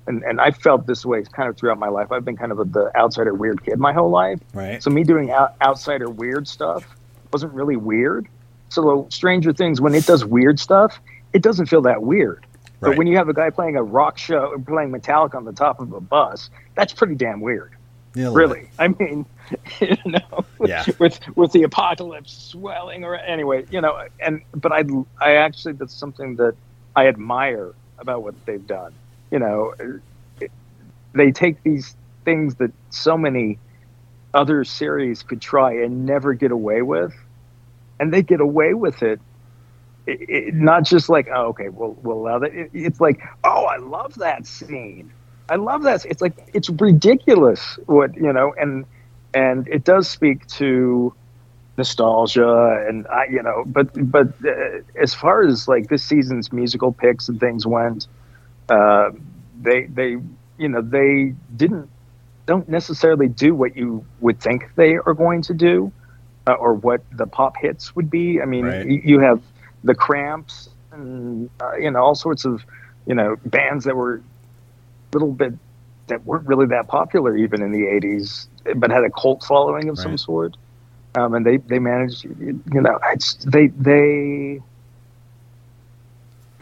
[0.07, 2.11] and and I felt this way kind of throughout my life.
[2.11, 4.81] I've been kind of a, the outsider weird kid my whole life, Right.
[4.83, 6.85] so me doing out, outsider weird stuff
[7.33, 8.27] wasn't really weird.
[8.69, 10.99] So Stranger Things, when it does weird stuff,
[11.33, 12.45] it doesn't feel that weird.
[12.79, 12.97] But Right.
[12.97, 15.91] when you have a guy playing a rock show, playing Metallica on the top of
[15.93, 17.71] a bus, that's pretty damn weird.
[18.13, 19.25] Yeah, Really, I mean,
[19.81, 20.83] you know, Yeah.
[20.99, 24.83] with with the apocalypse swelling or anyway, you know, and but I
[25.21, 26.55] I actually that's something that
[26.95, 28.93] I admire about what they've done.
[29.31, 30.01] You know, it-
[31.13, 33.57] they take these things that so many
[34.35, 37.13] other series could try and never get away with,
[37.99, 39.19] and they get away with it.
[40.07, 42.53] It, it, not just like, oh, okay, we'll we'll allow that.
[42.53, 45.13] It, it's like, oh, I love that scene.
[45.49, 46.05] I love that.
[46.05, 48.85] It's like it's ridiculous what you know, and
[49.33, 51.13] and it does speak to
[51.77, 56.93] nostalgia and I, you know, but but uh, as far as like this season's musical
[56.93, 58.07] picks and things went,
[58.69, 59.11] uh,
[59.61, 60.17] they they
[60.57, 61.89] you know they didn't
[62.47, 65.91] don't necessarily do what you would think they are going to do,
[66.47, 68.41] uh, or what the pop hits would be.
[68.41, 68.85] I mean, Right.
[68.85, 69.41] you, you have
[69.83, 72.63] the Cramps and uh, you know all sorts of
[73.05, 74.21] you know bands that were a
[75.13, 75.53] little bit
[76.07, 79.97] that weren't really that popular even in the 80s but had a cult following of
[79.97, 80.55] some sort.
[81.15, 84.61] Um, and they they managed you know it's they they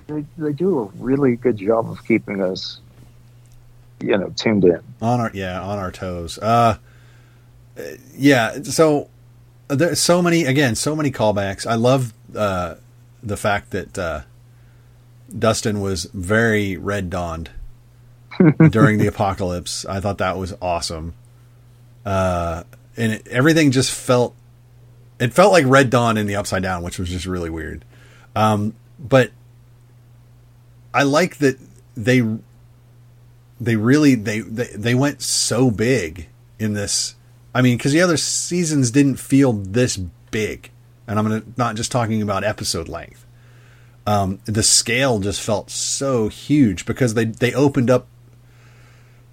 [0.08, 2.80] they, they do a really good job of keeping us
[4.00, 4.80] you know tuned in.
[5.02, 6.38] On our yeah on our toes.
[6.38, 6.78] Uh
[8.14, 9.10] yeah so
[9.68, 11.68] there's so many again so many callbacks.
[11.68, 12.76] I love uh
[13.26, 14.22] the fact that uh
[15.38, 17.50] dustin was very red dawned
[18.70, 19.86] during the apocalypse.
[19.86, 21.14] I thought that was awesome.
[22.06, 22.64] Uh
[22.96, 24.36] and it, everything just felt
[25.20, 27.84] it felt like red dawn in the upside down which was just really weird.
[28.36, 29.32] Um but
[30.94, 31.58] i like that
[31.98, 32.22] they
[33.60, 36.28] they really they they, they went so big
[36.60, 37.16] in this.
[37.54, 40.72] I mean because the other seasons didn't feel this big
[41.08, 43.26] and i'm gonna, not just talking about episode length
[44.08, 48.08] um, the scale just felt so huge because they they opened up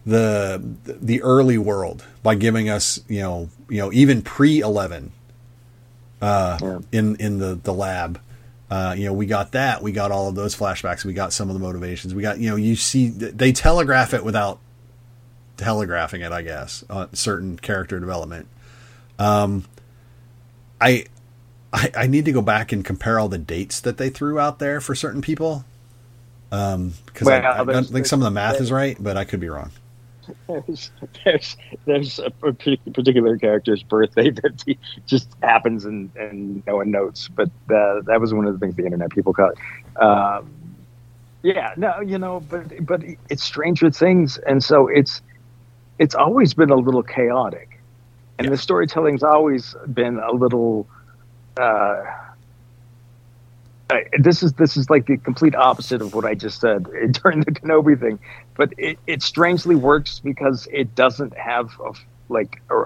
[0.07, 5.13] the the early world by giving us you know you know even pre 11
[6.23, 8.19] uh in in the the lab
[8.73, 9.83] uh, you know, we got that.
[9.83, 11.05] We got all of those flashbacks.
[11.05, 12.15] We got some of the motivations.
[12.15, 14.61] We got, you know, you see, they telegraph it without
[15.59, 18.47] telegraphing it, I guess, uh, certain character development.
[19.19, 19.67] Um,
[20.81, 21.05] I,
[21.73, 24.59] I, I need to go back and compare all the dates that they threw out
[24.59, 25.65] there for certain people.
[26.51, 29.25] Um, because I, Well, I don't think some of the math is right, but I
[29.25, 29.71] could be wrong.
[30.47, 30.91] there's
[31.25, 37.49] there's there's a particular character's birthday that just happens and and no one notes, but
[37.71, 39.55] uh, that was one of the things the internet people caught.
[39.97, 40.51] Um,
[41.43, 45.23] yeah, no, you know, but but it's Stranger Things, and so it's
[45.99, 47.81] it's always been a little chaotic,
[48.39, 50.87] and the storytelling's always been a little.
[51.57, 52.05] Uh,
[53.91, 56.85] I- this is this is like the complete opposite of what I just said
[57.23, 58.19] during the Kenobi thing,
[58.57, 61.93] but it, it strangely works because it doesn't have a,
[62.29, 62.85] like a,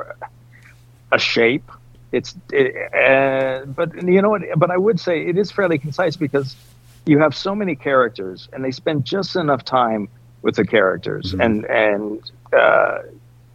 [1.12, 1.70] a shape.
[2.12, 4.42] It's it, uh, but you know what?
[4.56, 6.56] But I would say it is fairly concise because
[7.04, 10.08] you have so many characters and they spend just enough time
[10.42, 12.98] with the characters and and uh,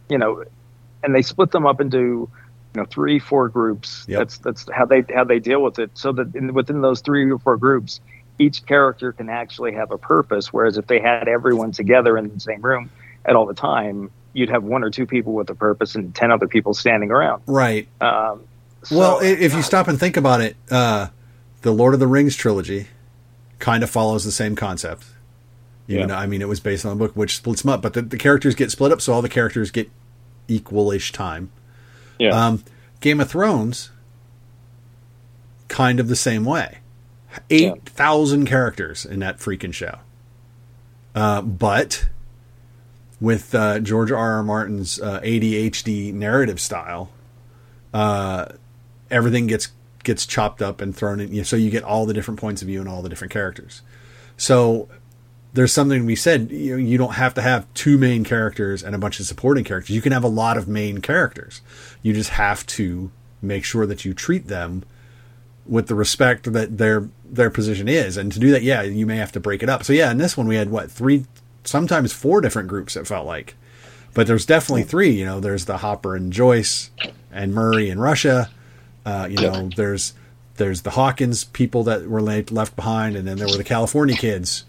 [0.08, 0.44] you know
[1.02, 2.30] and they split them up into
[2.80, 4.18] know three four groups Yep.
[4.18, 7.30] that's that's how they how they deal with it so that in, within those three
[7.30, 8.00] or four groups
[8.38, 12.40] each character can actually have a purpose whereas if they had everyone together in the
[12.40, 12.90] same room
[13.24, 16.30] at all the time you'd have one or two people with a purpose and 10
[16.32, 17.86] other people standing around Right.
[18.00, 18.40] um,
[18.82, 21.08] so- well, if you stop and think about it, uh,
[21.60, 22.88] the Lord of the Rings trilogy
[23.58, 25.04] kind of follows the same concept.
[25.86, 26.06] Even Yeah.
[26.06, 28.02] though, I mean, it was based on a book which splits them up, but the,
[28.02, 29.88] the characters get split up, so all the characters get
[30.48, 31.50] equal-ish time.
[32.22, 32.64] Yeah Um,
[33.00, 33.90] Game of Thrones,
[35.68, 36.78] kind of the same way.
[37.50, 39.98] Eight thousand characters in that freaking show.
[41.14, 42.06] Uh, but
[43.20, 44.36] with uh, George R.
[44.36, 44.42] R.
[44.42, 47.10] Martin's uh, ADHD narrative style,
[47.94, 48.46] uh,
[49.10, 49.68] everything gets
[50.04, 51.30] gets chopped up and thrown in.
[51.32, 53.32] You know, so you get all the different points of view and all the different
[53.32, 53.82] characters.
[54.36, 54.88] So
[55.54, 58.98] there's something we said you, you don't have to have two main characters and a
[58.98, 59.94] bunch of supporting characters.
[59.94, 61.60] You can have a lot of main characters.
[62.02, 63.10] You just have to
[63.40, 64.84] make sure that you treat them
[65.66, 68.16] with the respect that their their position is.
[68.16, 69.84] And to do that, yeah, you may have to break it up.
[69.84, 71.26] So yeah, in this one we had what three,
[71.64, 72.96] sometimes four different groups.
[72.96, 73.54] It felt like,
[74.14, 75.10] but there's definitely three.
[75.10, 76.90] You know, there's the Hopper and Joyce,
[77.30, 78.50] and Murray and Russia.
[79.04, 80.14] Uh, you know, there's
[80.56, 84.64] there's the Hawkins people that were left behind, and then there were the California kids.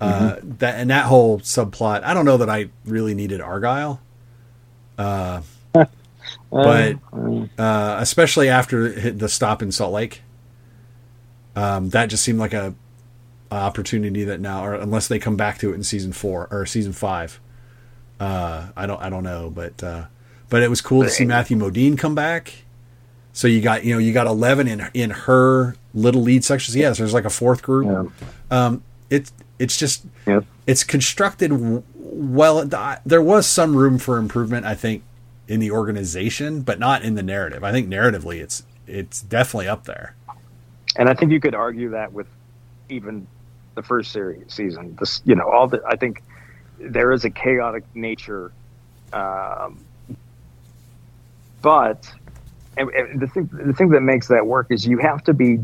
[0.00, 0.50] Uh, mm-hmm.
[0.58, 2.02] That and that whole subplot.
[2.02, 4.00] I don't know that I really needed Argyle.
[4.98, 5.40] Uh,
[6.50, 6.96] but
[7.58, 10.22] uh, especially after the stop in Salt Lake,
[11.54, 12.74] um, that just seemed like a,
[13.50, 16.66] a, opportunity that now, or unless they come back to it in season four or
[16.66, 17.40] season five,
[18.20, 20.06] uh, I don't I don't know, but uh,
[20.50, 22.52] but it was cool to see Matthew Modine come back.
[23.32, 26.76] So you got you know you got eleven in in her little lead sections.
[26.76, 28.10] Yes, there's like a fourth group.
[28.20, 28.66] Yeah.
[28.66, 30.04] Um, it's it's just
[30.66, 32.64] it's constructed well.
[33.04, 35.02] There was some room for improvement, I think,
[35.48, 37.64] in the organization, but not in the narrative.
[37.64, 40.14] I think narratively, it's it's definitely up there.
[40.96, 42.26] And I think you could argue that with
[42.88, 43.26] even
[43.74, 44.96] the first series season.
[44.98, 46.22] This, you know, all the I think
[46.78, 48.52] there is a chaotic nature,
[49.12, 49.84] um,
[51.62, 52.10] but
[52.76, 55.60] and, and the thing the thing that makes that work is you have to be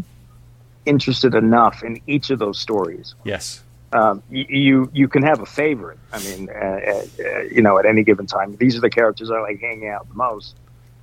[0.87, 3.15] interested enough in each of those stories.
[3.25, 3.63] Yes.
[3.93, 5.99] Um, you, you can have a favorite.
[6.13, 9.41] I mean, uh, uh, you know, at any given time, these are the characters I
[9.41, 10.57] like hanging out the most.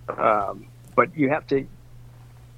[0.10, 1.65] Um, but you have to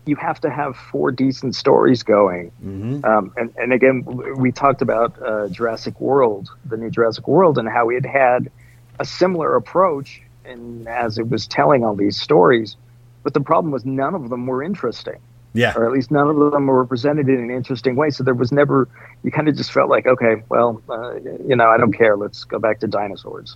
[0.05, 2.51] you have to have four decent stories going.
[2.63, 3.05] Mm-hmm.
[3.05, 4.03] Um, and, and again,
[4.37, 8.51] we talked about uh, Jurassic World, the new Jurassic World, and how it had
[8.99, 12.77] a similar approach and as it was telling all these stories.
[13.23, 15.19] But the problem was none of them were interesting.
[15.53, 15.73] Yeah.
[15.75, 18.09] Or at least none of them were presented in an interesting way.
[18.09, 18.87] So there was never,
[19.23, 22.17] you kind of just felt like, okay, well, uh, you know, I don't care.
[22.17, 23.55] Let's go back to dinosaurs.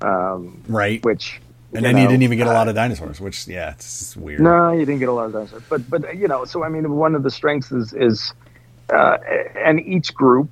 [0.00, 1.02] Um, right.
[1.04, 1.40] Which,
[1.72, 4.40] and then know, you didn't even get a lot of dinosaurs, which yeah, it's weird.
[4.40, 6.90] No, you didn't get a lot of dinosaurs, but but you know, so I mean,
[6.92, 8.32] one of the strengths is is,
[8.90, 9.18] uh,
[9.54, 10.48] and each group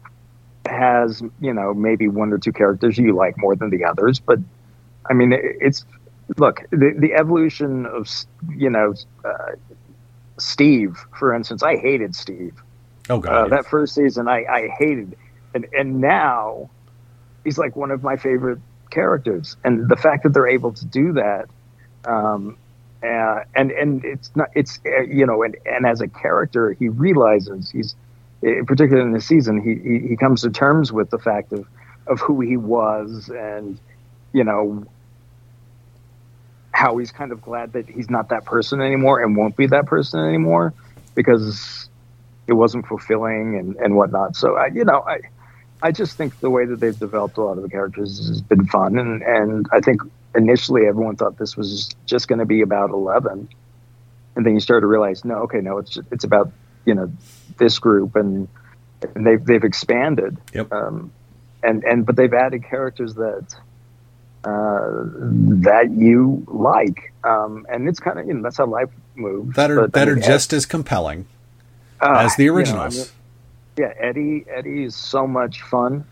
[0.66, 4.38] has you know maybe one or two characters you like more than the others, but
[5.08, 5.86] I mean, it's
[6.36, 8.08] look the the evolution of
[8.54, 9.52] you know uh,
[10.38, 11.62] Steve, for instance.
[11.62, 12.62] I hated Steve.
[13.08, 15.16] Oh god, uh, that first season I I hated,
[15.54, 16.70] and and now
[17.44, 18.58] he's like one of my favorite
[18.90, 21.48] characters, and the fact that they're able to do that,
[22.04, 22.56] um,
[23.02, 26.88] uh, and and it's not it's uh, you know, and and as a character, he
[26.88, 27.94] realizes he's
[28.42, 31.66] eh, particularly in the season, he, he he comes to terms with the fact of
[32.08, 33.78] of who he was, and
[34.32, 34.84] you know
[36.72, 39.86] how he's kind of glad that he's not that person anymore and won't be that
[39.86, 40.74] person anymore
[41.14, 41.88] because
[42.46, 44.36] it wasn't fulfilling and, and whatnot.
[44.36, 45.20] So I, you know, I,
[45.82, 48.66] I just think the way that they've developed a lot of the characters has been
[48.66, 50.02] fun, and and I think
[50.34, 53.48] initially everyone thought this was just going to be about Eleven,
[54.36, 56.50] and then you start to realize, no, okay, no, it's it's about
[56.86, 57.12] you know
[57.58, 58.48] this group, and,
[59.14, 60.72] and they've they've expanded, yep.
[60.72, 61.12] um,
[61.62, 63.54] and and but they've added characters that
[64.44, 65.04] uh,
[65.62, 69.56] that you like, um, and it's kind of you know that's how life moves.
[69.56, 71.26] That are but, that I mean, are just as compelling
[72.00, 72.94] uh, as the originals.
[72.94, 73.12] You know, I mean,
[73.76, 74.44] yeah, Eddie.
[74.48, 76.04] Eddie is so much fun.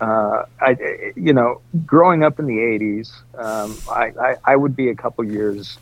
[0.00, 4.88] Uh, I, you know, growing up in the '80s, um, I, I, I, would be
[4.88, 5.78] a couple years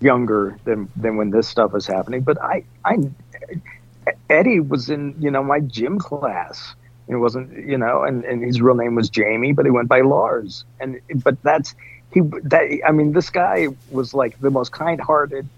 [0.00, 2.22] younger than than when this stuff was happening.
[2.22, 2.98] But I, I,
[4.28, 6.74] Eddie was in you know my gym class.
[7.06, 10.00] It wasn't you know, and, and his real name was Jamie, but he went by
[10.00, 10.64] Lars.
[10.80, 11.74] And but that's
[12.12, 12.20] he.
[12.42, 15.48] That I mean, this guy was like the most kind-hearted,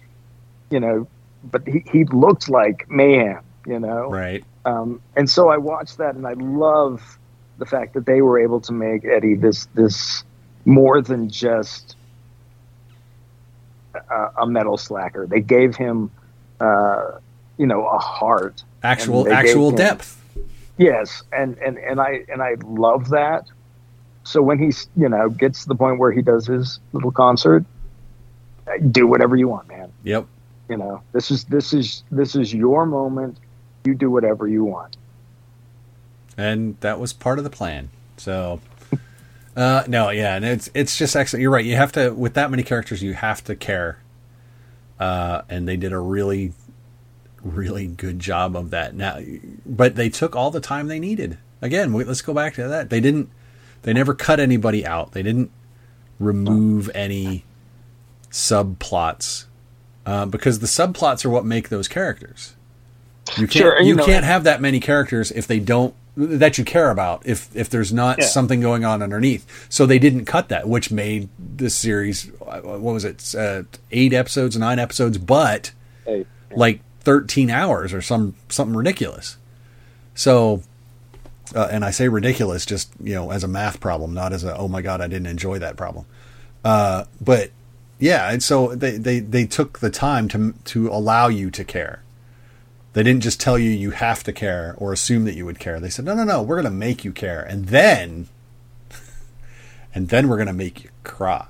[0.70, 1.07] you know,
[1.44, 6.14] but he he looked like mayhem, you know, right um, and so I watched that,
[6.14, 7.18] and I love
[7.59, 10.24] the fact that they were able to make Eddie this this
[10.64, 11.96] more than just
[13.94, 15.26] a, a metal slacker.
[15.26, 16.11] They gave him,
[16.61, 17.18] uh,
[17.59, 20.20] you know, a heart, actual actual him, depth.
[20.78, 23.47] Yes, and and and I and I love that.
[24.24, 27.64] So when he's you know gets to the point where he does his little concert,
[28.93, 29.93] do whatever you want, man.
[30.05, 30.26] Yep.
[30.69, 33.39] You know, this is this is this is your moment
[33.85, 34.97] you do whatever you want.
[36.37, 37.91] And that was part of the plan.
[38.17, 38.61] So,
[39.57, 41.43] uh, no, yeah, and it's it's just excellent.
[41.43, 41.65] You're right.
[41.65, 43.99] You have to with that many characters, you have to care.
[44.99, 46.53] Uh, and they did a really,
[47.43, 48.95] really good job of that.
[48.95, 49.19] Now,
[49.67, 51.39] but they took all the time they needed.
[51.61, 52.91] Again, let's go back to that.
[52.91, 53.31] They didn't.
[53.83, 55.13] They never cut anybody out.
[55.13, 55.51] They didn't
[56.21, 57.45] remove any
[58.31, 59.47] subplots
[60.07, 62.55] uh, because the subplots are what make those characters.
[63.36, 66.59] You can't, sure, you, you know, can't have that many characters if they don't that
[66.59, 68.26] you care about if if there's not Yeah.
[68.26, 69.66] something going on underneath.
[69.70, 74.12] So they didn't cut that, which made this series uh, what was it uh, eight
[74.12, 75.72] episodes, nine episodes, but
[76.05, 79.38] Hey, like thirteen hours or some something ridiculous.
[80.14, 80.62] So,
[81.55, 84.55] uh, and I say ridiculous just you know as a math problem, not as a
[84.57, 86.05] oh my god I didn't enjoy that problem.
[86.62, 87.50] Uh, but
[88.03, 92.03] yeah, and so they, they they took the time to to allow you to care.
[92.94, 95.78] They didn't just tell you you have to care or assume that you would care.
[95.78, 97.40] They said, no, no, no, we're going to make you care.
[97.40, 98.26] And then,
[99.94, 101.46] and then we're going to make you cry.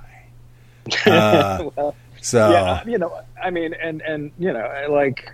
[1.06, 5.32] Uh, well, so, yeah, you know, I mean, and and you know, like,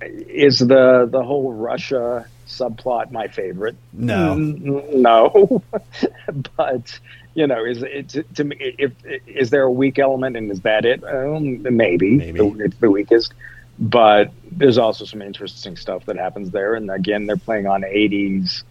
[0.00, 3.76] is the the whole Russia subplot my favorite?
[3.92, 4.34] No.
[4.36, 5.62] Mm, no,
[6.56, 6.98] but
[7.34, 8.56] you know, is it to, to me?
[8.78, 8.92] If
[9.26, 11.02] is there a weak element, and is that it?
[11.04, 12.38] Um, maybe, Maybe.
[12.38, 13.34] The, it's the weakest.
[13.78, 18.62] But there's also some interesting stuff that happens there, and again, they're playing on '80s,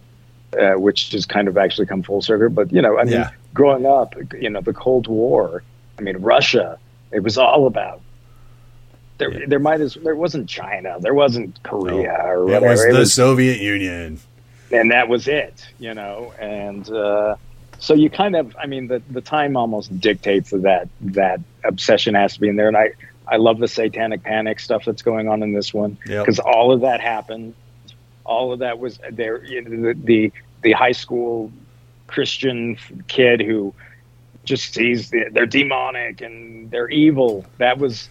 [0.58, 2.48] uh, which has kind of actually come full circle.
[2.48, 3.30] But you know, I mean, Yeah.
[3.52, 5.62] growing up, you know, the Cold War.
[5.98, 6.78] I mean, Russia.
[7.12, 8.00] It was all about.
[9.18, 12.66] There, there might as there wasn't China, there wasn't Korea or it whatever.
[12.68, 14.18] was It the was- Soviet Union.
[14.72, 16.32] and that was it, you know.
[16.40, 17.36] And uh,
[17.78, 22.34] so you kind of, I mean, the the time almost dictates that that obsession has
[22.34, 22.66] to be in there.
[22.68, 22.90] And I
[23.28, 26.24] I love the satanic panic stuff that's going on in this one Yep.
[26.24, 27.54] because all of that happened.
[28.24, 29.44] All of that was there.
[29.44, 31.52] You know, the, the the high school
[32.08, 32.76] Christian
[33.08, 33.74] kid who
[34.44, 37.46] just sees the, they're demonic and they're evil.
[37.58, 38.08] That was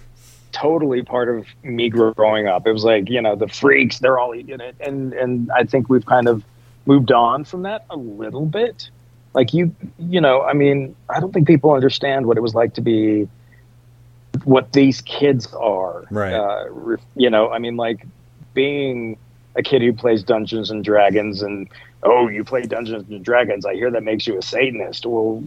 [0.53, 2.65] totally part of me growing up.
[2.65, 3.99] It was like you know the freaks.
[3.99, 6.43] They're all in it, and and I think we've kind of
[6.85, 8.89] moved on from that a little bit.
[9.33, 12.75] Like you, you know, I mean, I don't think people understand what it was like
[12.75, 13.27] to be
[14.43, 16.05] what these kids are.
[16.11, 16.33] Right.
[16.33, 18.05] Uh, you know, I mean, like
[18.53, 19.17] being
[19.55, 21.67] a kid who plays Dungeons and Dragons and
[22.03, 23.65] oh, you play Dungeons and Dragons.
[23.65, 25.05] I hear that makes you a Satanist.
[25.05, 25.43] Well,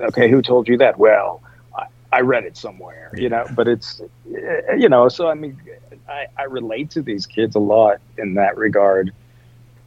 [0.00, 0.98] okay, who told you that?
[0.98, 1.42] Well,
[2.16, 5.60] I, read it somewhere, you know, but it's, uh, you know, so I mean,
[6.08, 9.12] I, I relate to these kids a lot in that regard.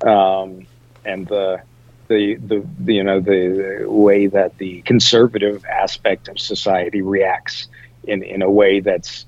[0.02, 0.66] Um,
[1.06, 1.62] and the,
[2.08, 7.68] the, the, the, you know, the, the way that the conservative aspect of society reacts
[8.04, 9.26] in, in a way that's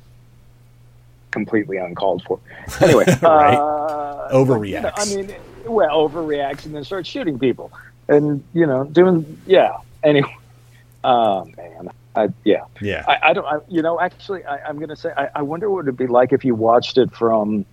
[1.31, 2.39] completely uncalled for.
[2.81, 3.55] Anyway, Right.
[3.55, 4.65] uh, Overreacts.
[4.67, 5.35] you know, I mean,
[5.65, 7.71] well, overreacts and then starts shooting people,
[8.07, 9.77] and you know, doing yeah.
[10.03, 10.35] Anyway,
[11.03, 13.05] oh man, I, yeah, Yeah.
[13.07, 13.45] I, I don't.
[13.45, 16.07] I, you know, actually, I, I'm going to say, I, I wonder what it'd be
[16.07, 17.65] like if you watched it from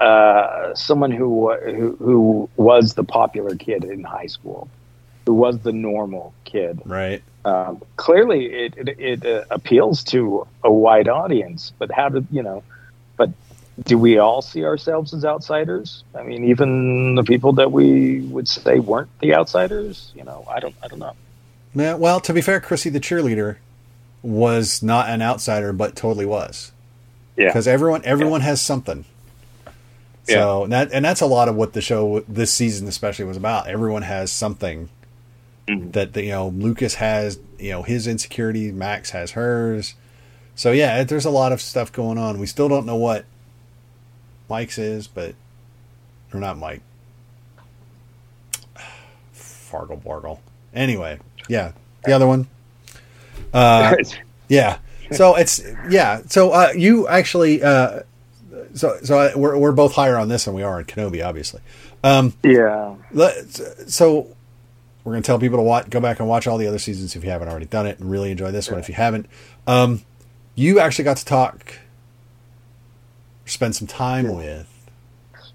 [0.00, 4.68] uh, someone who, who who was the popular kid in high school,
[5.26, 6.80] who was the normal kid.
[6.84, 7.22] right.
[7.44, 12.42] Um, clearly, it it, it uh, appeals to a wide audience, but how did you
[12.42, 12.62] know?
[13.16, 13.30] But
[13.82, 16.04] do we all see ourselves as outsiders?
[16.14, 20.12] I mean, even the people that we would say weren't the outsiders.
[20.14, 20.74] You know, I don't.
[20.82, 21.14] I don't know.
[21.74, 23.56] Yeah, well, to be fair, Chrissy the cheerleader
[24.22, 26.72] was not an outsider, but totally was.
[27.36, 27.46] Yeah.
[27.46, 29.04] Because everyone everyone has something.
[30.24, 33.36] So and that and that's a lot of what the show this season especially was
[33.36, 33.66] about.
[33.66, 34.88] Everyone has something
[35.70, 35.90] Mm-hmm.
[35.92, 39.94] that you know Lucas has you know his insecurity, Max has hers.
[40.56, 42.38] So yeah, there's a lot of stuff going on.
[42.38, 43.24] We still don't know what
[44.48, 45.34] Mike's is, but
[46.32, 46.82] or not Mike.
[49.34, 50.40] Fargle Bargle.
[50.74, 51.20] Anyway,
[51.50, 51.72] yeah,
[52.04, 52.48] the other one.
[53.52, 53.96] Uh,
[54.48, 54.78] yeah.
[55.12, 56.22] So it's yeah.
[56.28, 58.00] So uh, you actually uh,
[58.74, 61.60] so so I, we're we're both higher on this than we are on Kenobi, obviously.
[62.02, 62.94] Um, yeah.
[63.12, 63.46] let,
[63.90, 64.34] so
[65.04, 67.24] we're gonna tell people to watch, go back and watch all the other seasons if
[67.24, 69.26] you haven't already done it, and really enjoy this one if you haven't.
[69.66, 70.02] Um,
[70.54, 71.78] you actually got to talk,
[73.44, 74.66] spend some time with.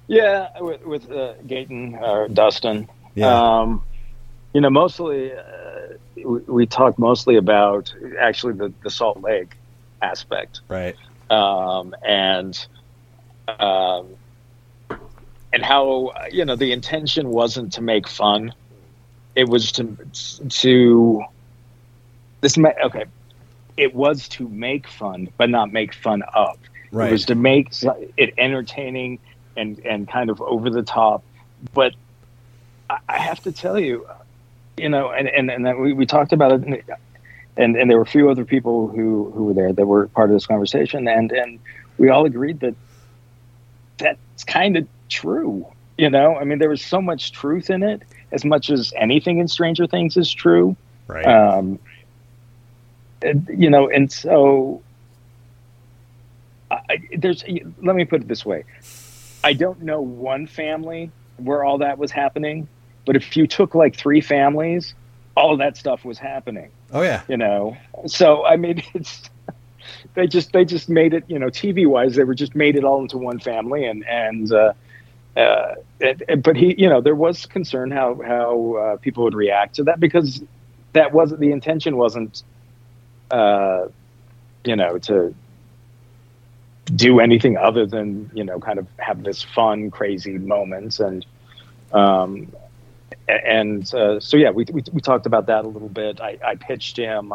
[0.07, 2.87] Yeah, with, with uh, Gaten or Dustin.
[3.15, 3.59] Yeah.
[3.61, 3.83] Um,
[4.55, 5.41] you know, mostly uh,
[6.15, 9.57] we, we talked mostly about actually the, the Salt Lake
[10.01, 10.61] aspect.
[10.69, 10.95] Right.
[11.29, 12.65] um, and
[13.59, 14.07] um,
[15.51, 18.53] and how you know the intention wasn't to make fun;
[19.35, 19.97] it was to
[20.47, 21.21] to
[22.39, 22.57] this.
[22.57, 23.05] Okay,
[23.75, 26.57] it was to make fun, but not make fun of.
[26.93, 27.09] Right.
[27.09, 27.73] It was to make
[28.15, 29.19] it entertaining
[29.57, 31.25] and and kind of over the top.
[31.73, 31.93] But
[32.89, 34.07] I, I have to tell you,
[34.77, 36.85] you know, and and and we, we talked about it.
[37.57, 40.29] And, and there were a few other people who who were there that were part
[40.29, 41.59] of this conversation, and and
[41.97, 42.75] we all agreed that
[43.97, 45.65] that's kind of true.
[45.97, 48.01] You know, I mean, there was so much truth in it,
[48.33, 50.75] as much as anything in Stranger Things is true.
[51.07, 51.25] Right.
[51.25, 51.79] Um,
[53.21, 54.81] and, you know, and so
[56.69, 57.43] I- there's.
[57.81, 58.65] Let me put it this way:
[59.43, 62.67] I don't know one family where all that was happening.
[63.05, 64.93] But if you took like three families,
[65.35, 66.71] all of that stuff was happening.
[66.91, 67.21] Oh yeah.
[67.27, 67.77] You know,
[68.07, 69.29] so I mean, it's
[70.15, 71.23] they just they just made it.
[71.27, 74.51] You know, TV wise, they were just made it all into one family, and and.
[74.51, 74.73] Uh,
[75.37, 79.35] uh, it, it- but he, you know, there was concern how how uh, people would
[79.35, 80.41] react to that because
[80.93, 81.97] that wasn't the intention.
[81.97, 82.41] Wasn't
[83.31, 83.87] uh,
[84.63, 85.35] you know to
[86.93, 91.25] do anything other than you know kind of have this fun, crazy moments and
[91.91, 92.51] um,
[93.27, 96.21] and uh, so yeah, we, we we talked about that a little bit.
[96.21, 97.33] I, I pitched him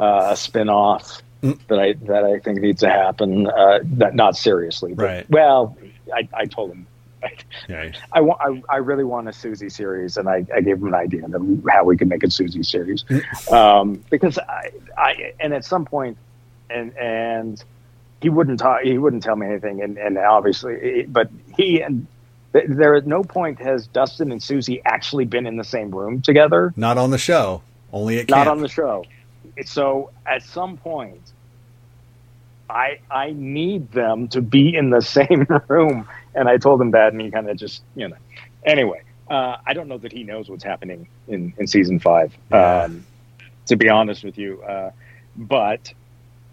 [0.00, 3.46] uh, a spin off that I that I think needs to happen.
[3.46, 5.30] Uh, that not seriously, but Right.
[5.30, 5.76] well,
[6.12, 6.86] I, I told him.
[7.68, 7.90] Yeah.
[8.12, 8.62] I want.
[8.68, 11.64] I, I really want a Susie series, and I, I gave him an idea of
[11.70, 13.04] how we could make a Susie series,
[13.50, 16.18] um, because I, I and at some point,
[16.68, 17.64] and and
[18.20, 18.82] he wouldn't talk.
[18.82, 22.06] He wouldn't tell me anything, and and obviously, but he and
[22.68, 26.72] there at no point has Dustin and Susie actually been in the same room together.
[26.76, 27.62] Not on the show.
[27.92, 28.50] Only at Not camp.
[28.50, 29.04] on the show.
[29.64, 31.20] So at some point,
[32.70, 37.12] I I need them to be in the same room, and I told him that,
[37.12, 38.16] and he kind of just you know.
[38.64, 42.36] Anyway, uh, I don't know that he knows what's happening in in season five.
[42.52, 43.04] Um,
[43.66, 44.90] to be honest with you, uh,
[45.36, 45.92] but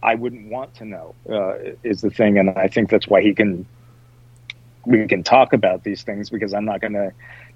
[0.04, 3.34] I wouldn't want to know uh, is the thing, and I think that's why he
[3.34, 3.66] can
[4.86, 7.14] we can talk about these things because I'm not going to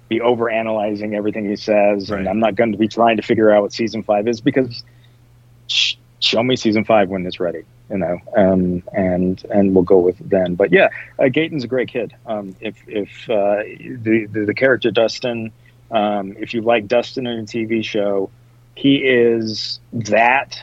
[0.08, 3.50] be over analyzing everything he says, and I'm not going to be trying to figure
[3.50, 4.84] out what season five is because
[5.66, 9.98] sh- show me season five when it's ready, you know, um, and and we'll go
[9.98, 10.54] with it then.
[10.54, 12.14] But yeah, uh, Gaten's a great kid.
[12.26, 15.50] Um, if if uh, the, the the character Dustin,
[15.90, 18.30] um, if you like Dustin in a TV show,
[18.76, 20.62] he is that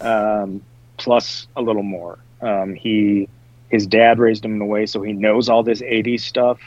[0.00, 0.62] um,
[0.98, 2.18] plus a little more.
[2.42, 3.28] Um, he
[3.74, 6.60] his dad raised him in a way so he knows all this 80s stuff.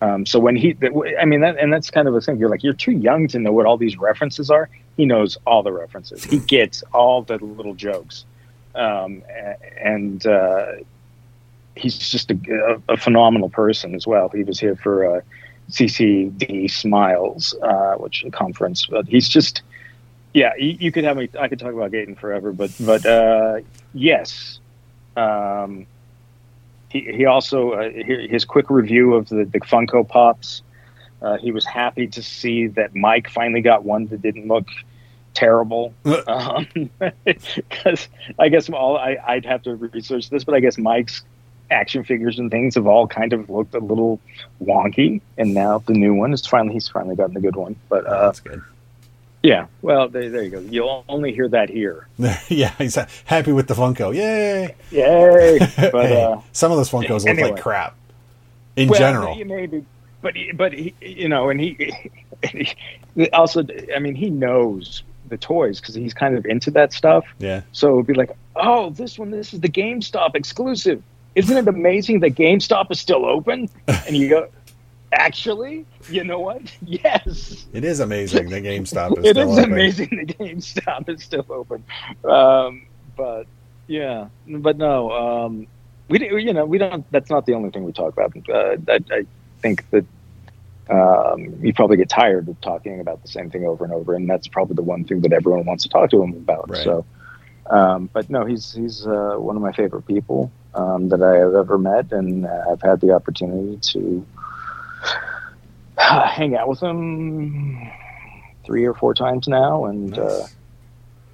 [0.00, 0.76] Um, so when he,
[1.20, 2.38] I mean, that, and that's kind of a thing.
[2.38, 4.68] You're like, you're too young to know what all these references are.
[4.96, 6.24] He knows all the references.
[6.24, 8.24] He gets all the little jokes,
[8.74, 9.22] um,
[9.78, 10.72] and uh,
[11.76, 14.28] he's just a, a phenomenal person as well.
[14.30, 15.20] He was here for uh,
[15.70, 19.62] CCD Smiles, uh, which a conference, but he's just,
[20.34, 20.52] yeah.
[20.58, 21.28] You, you could have me.
[21.38, 23.60] I could talk about Gaten forever, but but uh,
[23.94, 24.58] yes.
[25.16, 25.86] Um,
[26.90, 30.62] he, he also uh, his quick review of the, the Funko Pops.
[31.22, 34.66] Uh, he was happy to see that Mike finally got one that didn't look
[35.34, 35.94] terrible.
[37.24, 41.22] Because I guess all I, I'd have to research this, but I guess Mike's
[41.70, 44.20] action figures and things have all kind of looked a little
[44.62, 47.76] wonky, and now the new one is finally he's finally gotten a good one.
[47.88, 48.62] But uh, that's good.
[49.42, 50.60] Yeah, well, there, there you go.
[50.60, 52.06] You'll only hear that here.
[52.48, 54.14] yeah, he's happy with the Funko.
[54.14, 54.74] Yay!
[54.90, 55.58] Yay!
[55.90, 57.96] But Hey, uh, some of those Funkos look like crap.
[58.76, 59.84] In Well, general, maybe,
[60.22, 61.94] but he, but he, you know, and he,
[63.14, 63.64] he also,
[63.94, 67.24] I mean, he knows the toys because he's kind of into that stuff.
[67.38, 67.62] yeah.
[67.72, 71.02] So it'd be like, oh, this one, this is the GameStop exclusive.
[71.34, 73.68] Isn't it amazing that GameStop is still open?
[73.86, 74.48] And you go,
[75.12, 76.62] actually, you know what?
[76.82, 79.72] Yes, It is amazing that GameStop is it still is open.
[79.72, 81.84] amazing that GameStop is still open.
[82.24, 82.86] Um,
[83.16, 83.46] but
[83.86, 85.66] yeah, but no, um,
[86.08, 87.10] we you know we don't.
[87.10, 88.32] That's not the only thing we talk about.
[88.48, 89.26] Uh, I, I
[89.60, 90.04] think that
[90.88, 94.28] um, you probably get tired of talking about the same thing over and over, and
[94.28, 96.70] that's probably the one thing that everyone wants to talk to him about.
[96.70, 96.82] Right.
[96.84, 97.04] So,
[97.66, 101.54] um, but no, he's he's uh, one of my favorite people um, that I have
[101.54, 104.26] ever met, and uh, I've had the opportunity to
[106.26, 107.90] hang out with him
[108.66, 110.46] three or four times now, and uh,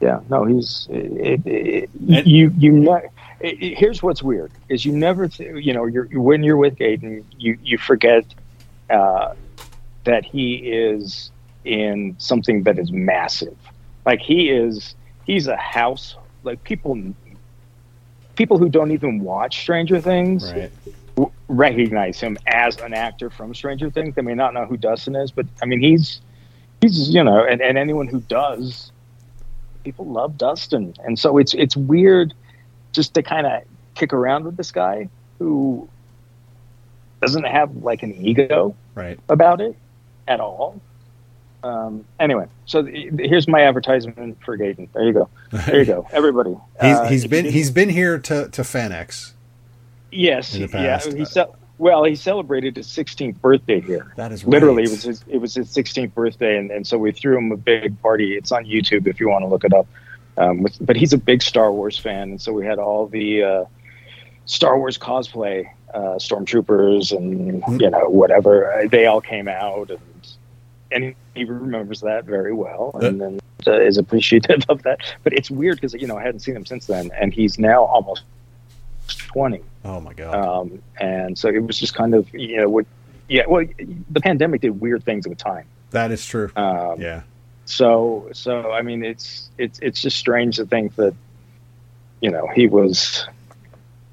[0.01, 3.01] yeah, no, he's it, it, it, you you know.
[3.41, 7.59] Here's what's weird is you never th- you know you're when you're with Gaten you
[7.63, 8.25] you forget
[8.89, 9.35] uh,
[10.05, 11.31] that he is
[11.65, 13.57] in something that is massive
[14.07, 16.97] like he is he's a house like people
[18.37, 20.71] people who don't even watch Stranger Things Right.
[21.49, 24.15] Recognize him as an actor from Stranger Things.
[24.15, 26.21] They may not know who Dustin is, but I mean, he's
[26.81, 28.93] he's you know, and, and anyone who does,
[29.85, 32.35] people love Dustin, and so it's it's weird
[32.93, 33.63] just to kind of
[33.95, 35.09] kick around with this guy
[35.39, 35.89] who
[37.23, 39.19] doesn't have like an ego Right.
[39.29, 39.77] about it
[40.29, 40.81] at all.
[41.63, 44.89] Um, anyway, so th- here's my advertisement for Gaten.
[44.93, 45.29] There you go.
[45.51, 46.51] There you go, everybody.
[46.81, 49.33] He's, Uh, he's been he's been here to to FanX.
[50.11, 51.01] Yes, yeah.
[51.01, 54.13] He ce- well, he celebrated his 16th birthday here.
[54.17, 54.89] That is literally right.
[54.89, 57.57] it was his it was his 16th birthday, and, and so we threw him a
[57.57, 58.35] big party.
[58.35, 59.87] It's on YouTube if you want to look it up.
[60.39, 63.43] Um, with, but he's a big Star Wars fan, and so we had all the
[63.43, 63.65] uh,
[64.47, 68.73] Star Wars cosplay, uh, stormtroopers and you know whatever.
[68.73, 70.01] Uh, They all came out, and
[70.91, 75.01] and he remembers that very well, and then uh, is appreciative of that.
[75.25, 77.85] But it's weird because you know I hadn't seen him since then, and he's now
[77.85, 78.23] almost
[79.15, 79.63] twenty.
[79.85, 80.35] Oh my god.
[80.35, 82.87] Um, and so it was just kind of you know what,
[83.29, 83.45] yeah.
[83.47, 83.65] Well,
[84.11, 85.67] the pandemic did weird things with time.
[85.91, 86.51] that is true.
[86.57, 87.23] Um, yeah.
[87.67, 91.15] So so I mean it's it's it's just strange to think that
[92.21, 93.27] you know he was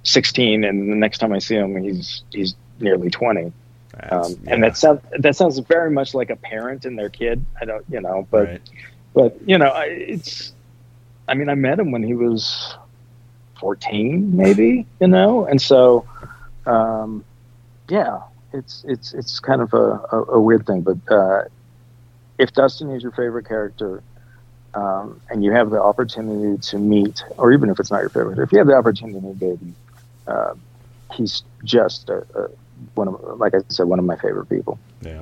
[0.04, 3.52] 16 and the next time I see him he's he's nearly 20.
[3.94, 7.46] That's- Um, and that sounds that sounds very much like a parent and their kid.
[7.62, 8.62] I don't you know, but Right.
[9.14, 10.54] but you know I, it's
[11.28, 12.76] I mean I met him when he was
[13.60, 16.06] 14 maybe you know and so
[16.66, 17.24] um,
[17.90, 18.22] yeah
[18.54, 21.44] it's it's it's kind of a, a, a weird thing but uh,
[22.38, 24.04] if Dustin is your favorite character
[24.74, 28.40] um, and you have the opportunity to meet or even if it's not your favorite
[28.40, 29.74] if you have the opportunity to meet baby
[30.28, 30.54] uh,
[31.14, 32.50] he's just a, a,
[32.96, 35.22] one of like I said one of my favorite people Yeah.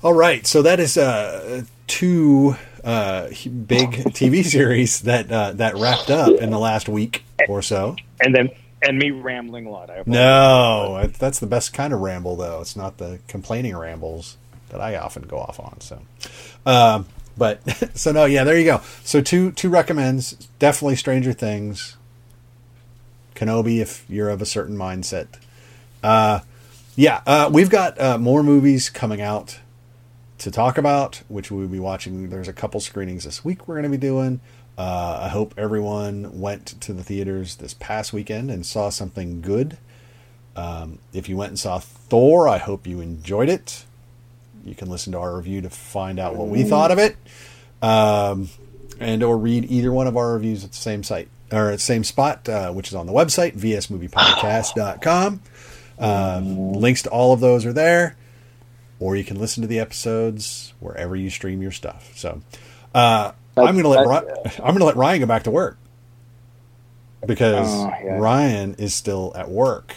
[0.00, 0.46] All right.
[0.46, 2.56] So that is uh, two
[2.88, 3.28] uh,
[3.66, 7.96] big TV series that uh, that wrapped up in the last week or so.
[8.20, 8.50] and then
[8.82, 9.90] and me rambling a lot.
[10.06, 12.60] No, that's the best kind of ramble, though.
[12.60, 14.38] It's not the complaining rambles
[14.70, 15.80] that I often go off on.
[15.80, 16.00] So,
[16.64, 17.60] um, but
[17.98, 18.80] so no, yeah, there you go.
[19.04, 21.96] So two two recommends definitely Stranger Things,
[23.34, 25.26] Kenobi if you're of a certain mindset.
[26.02, 26.40] Uh,
[26.96, 29.58] yeah, uh, we've got uh, more movies coming out
[30.38, 32.30] to talk about, which we'll be watching.
[32.30, 34.40] There's a couple screenings this week we're going to be doing.
[34.76, 39.76] Uh, I hope everyone went to the theaters this past weekend and saw something good.
[40.54, 43.84] Um, if you went and saw Thor, I hope you enjoyed it.
[44.64, 47.16] You can listen to our review to find out what we thought of it,
[47.80, 48.48] um,
[49.00, 51.78] and or read either one of our reviews at the same site or at the
[51.78, 55.40] same spot, uh, which is on the website vsmoviepodcast.com.
[55.98, 58.16] Um, links to all of those are there,
[59.00, 62.12] or you can listen to the episodes wherever you stream your stuff.
[62.16, 62.40] So,
[62.94, 65.78] uh, I'm gonna let That's- Ry- I'm gonna let Ryan go back to work
[67.26, 68.18] because Oh, yeah.
[68.18, 69.96] Ryan is still at work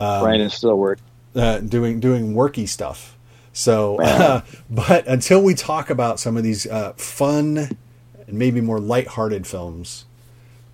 [0.00, 0.98] Ryan is still work
[1.34, 3.16] uh, doing doing worky stuff.
[3.52, 7.76] So, uh, but until we talk about some of these uh, fun
[8.26, 10.04] and maybe more lighthearted films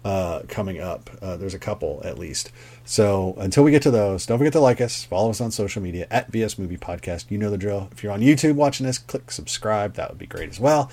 [0.04, 2.50] uh, coming up, uh, there's a couple at least.
[2.84, 5.80] So until we get to those, don't forget to like us, follow us on social
[5.82, 7.30] media at VS Movie Podcast.
[7.30, 7.88] You know the drill.
[7.92, 9.94] If you're on YouTube watching this, click subscribe.
[9.94, 10.90] That would be great as well.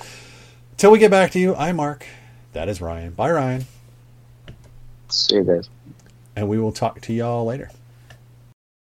[0.78, 2.06] Till we get back to you, I'm Mark.
[2.54, 3.14] That is Ryan.
[3.14, 3.66] Bye, Ryan.
[5.10, 5.70] see you guys
[6.36, 7.72] And we will talk to y'all later.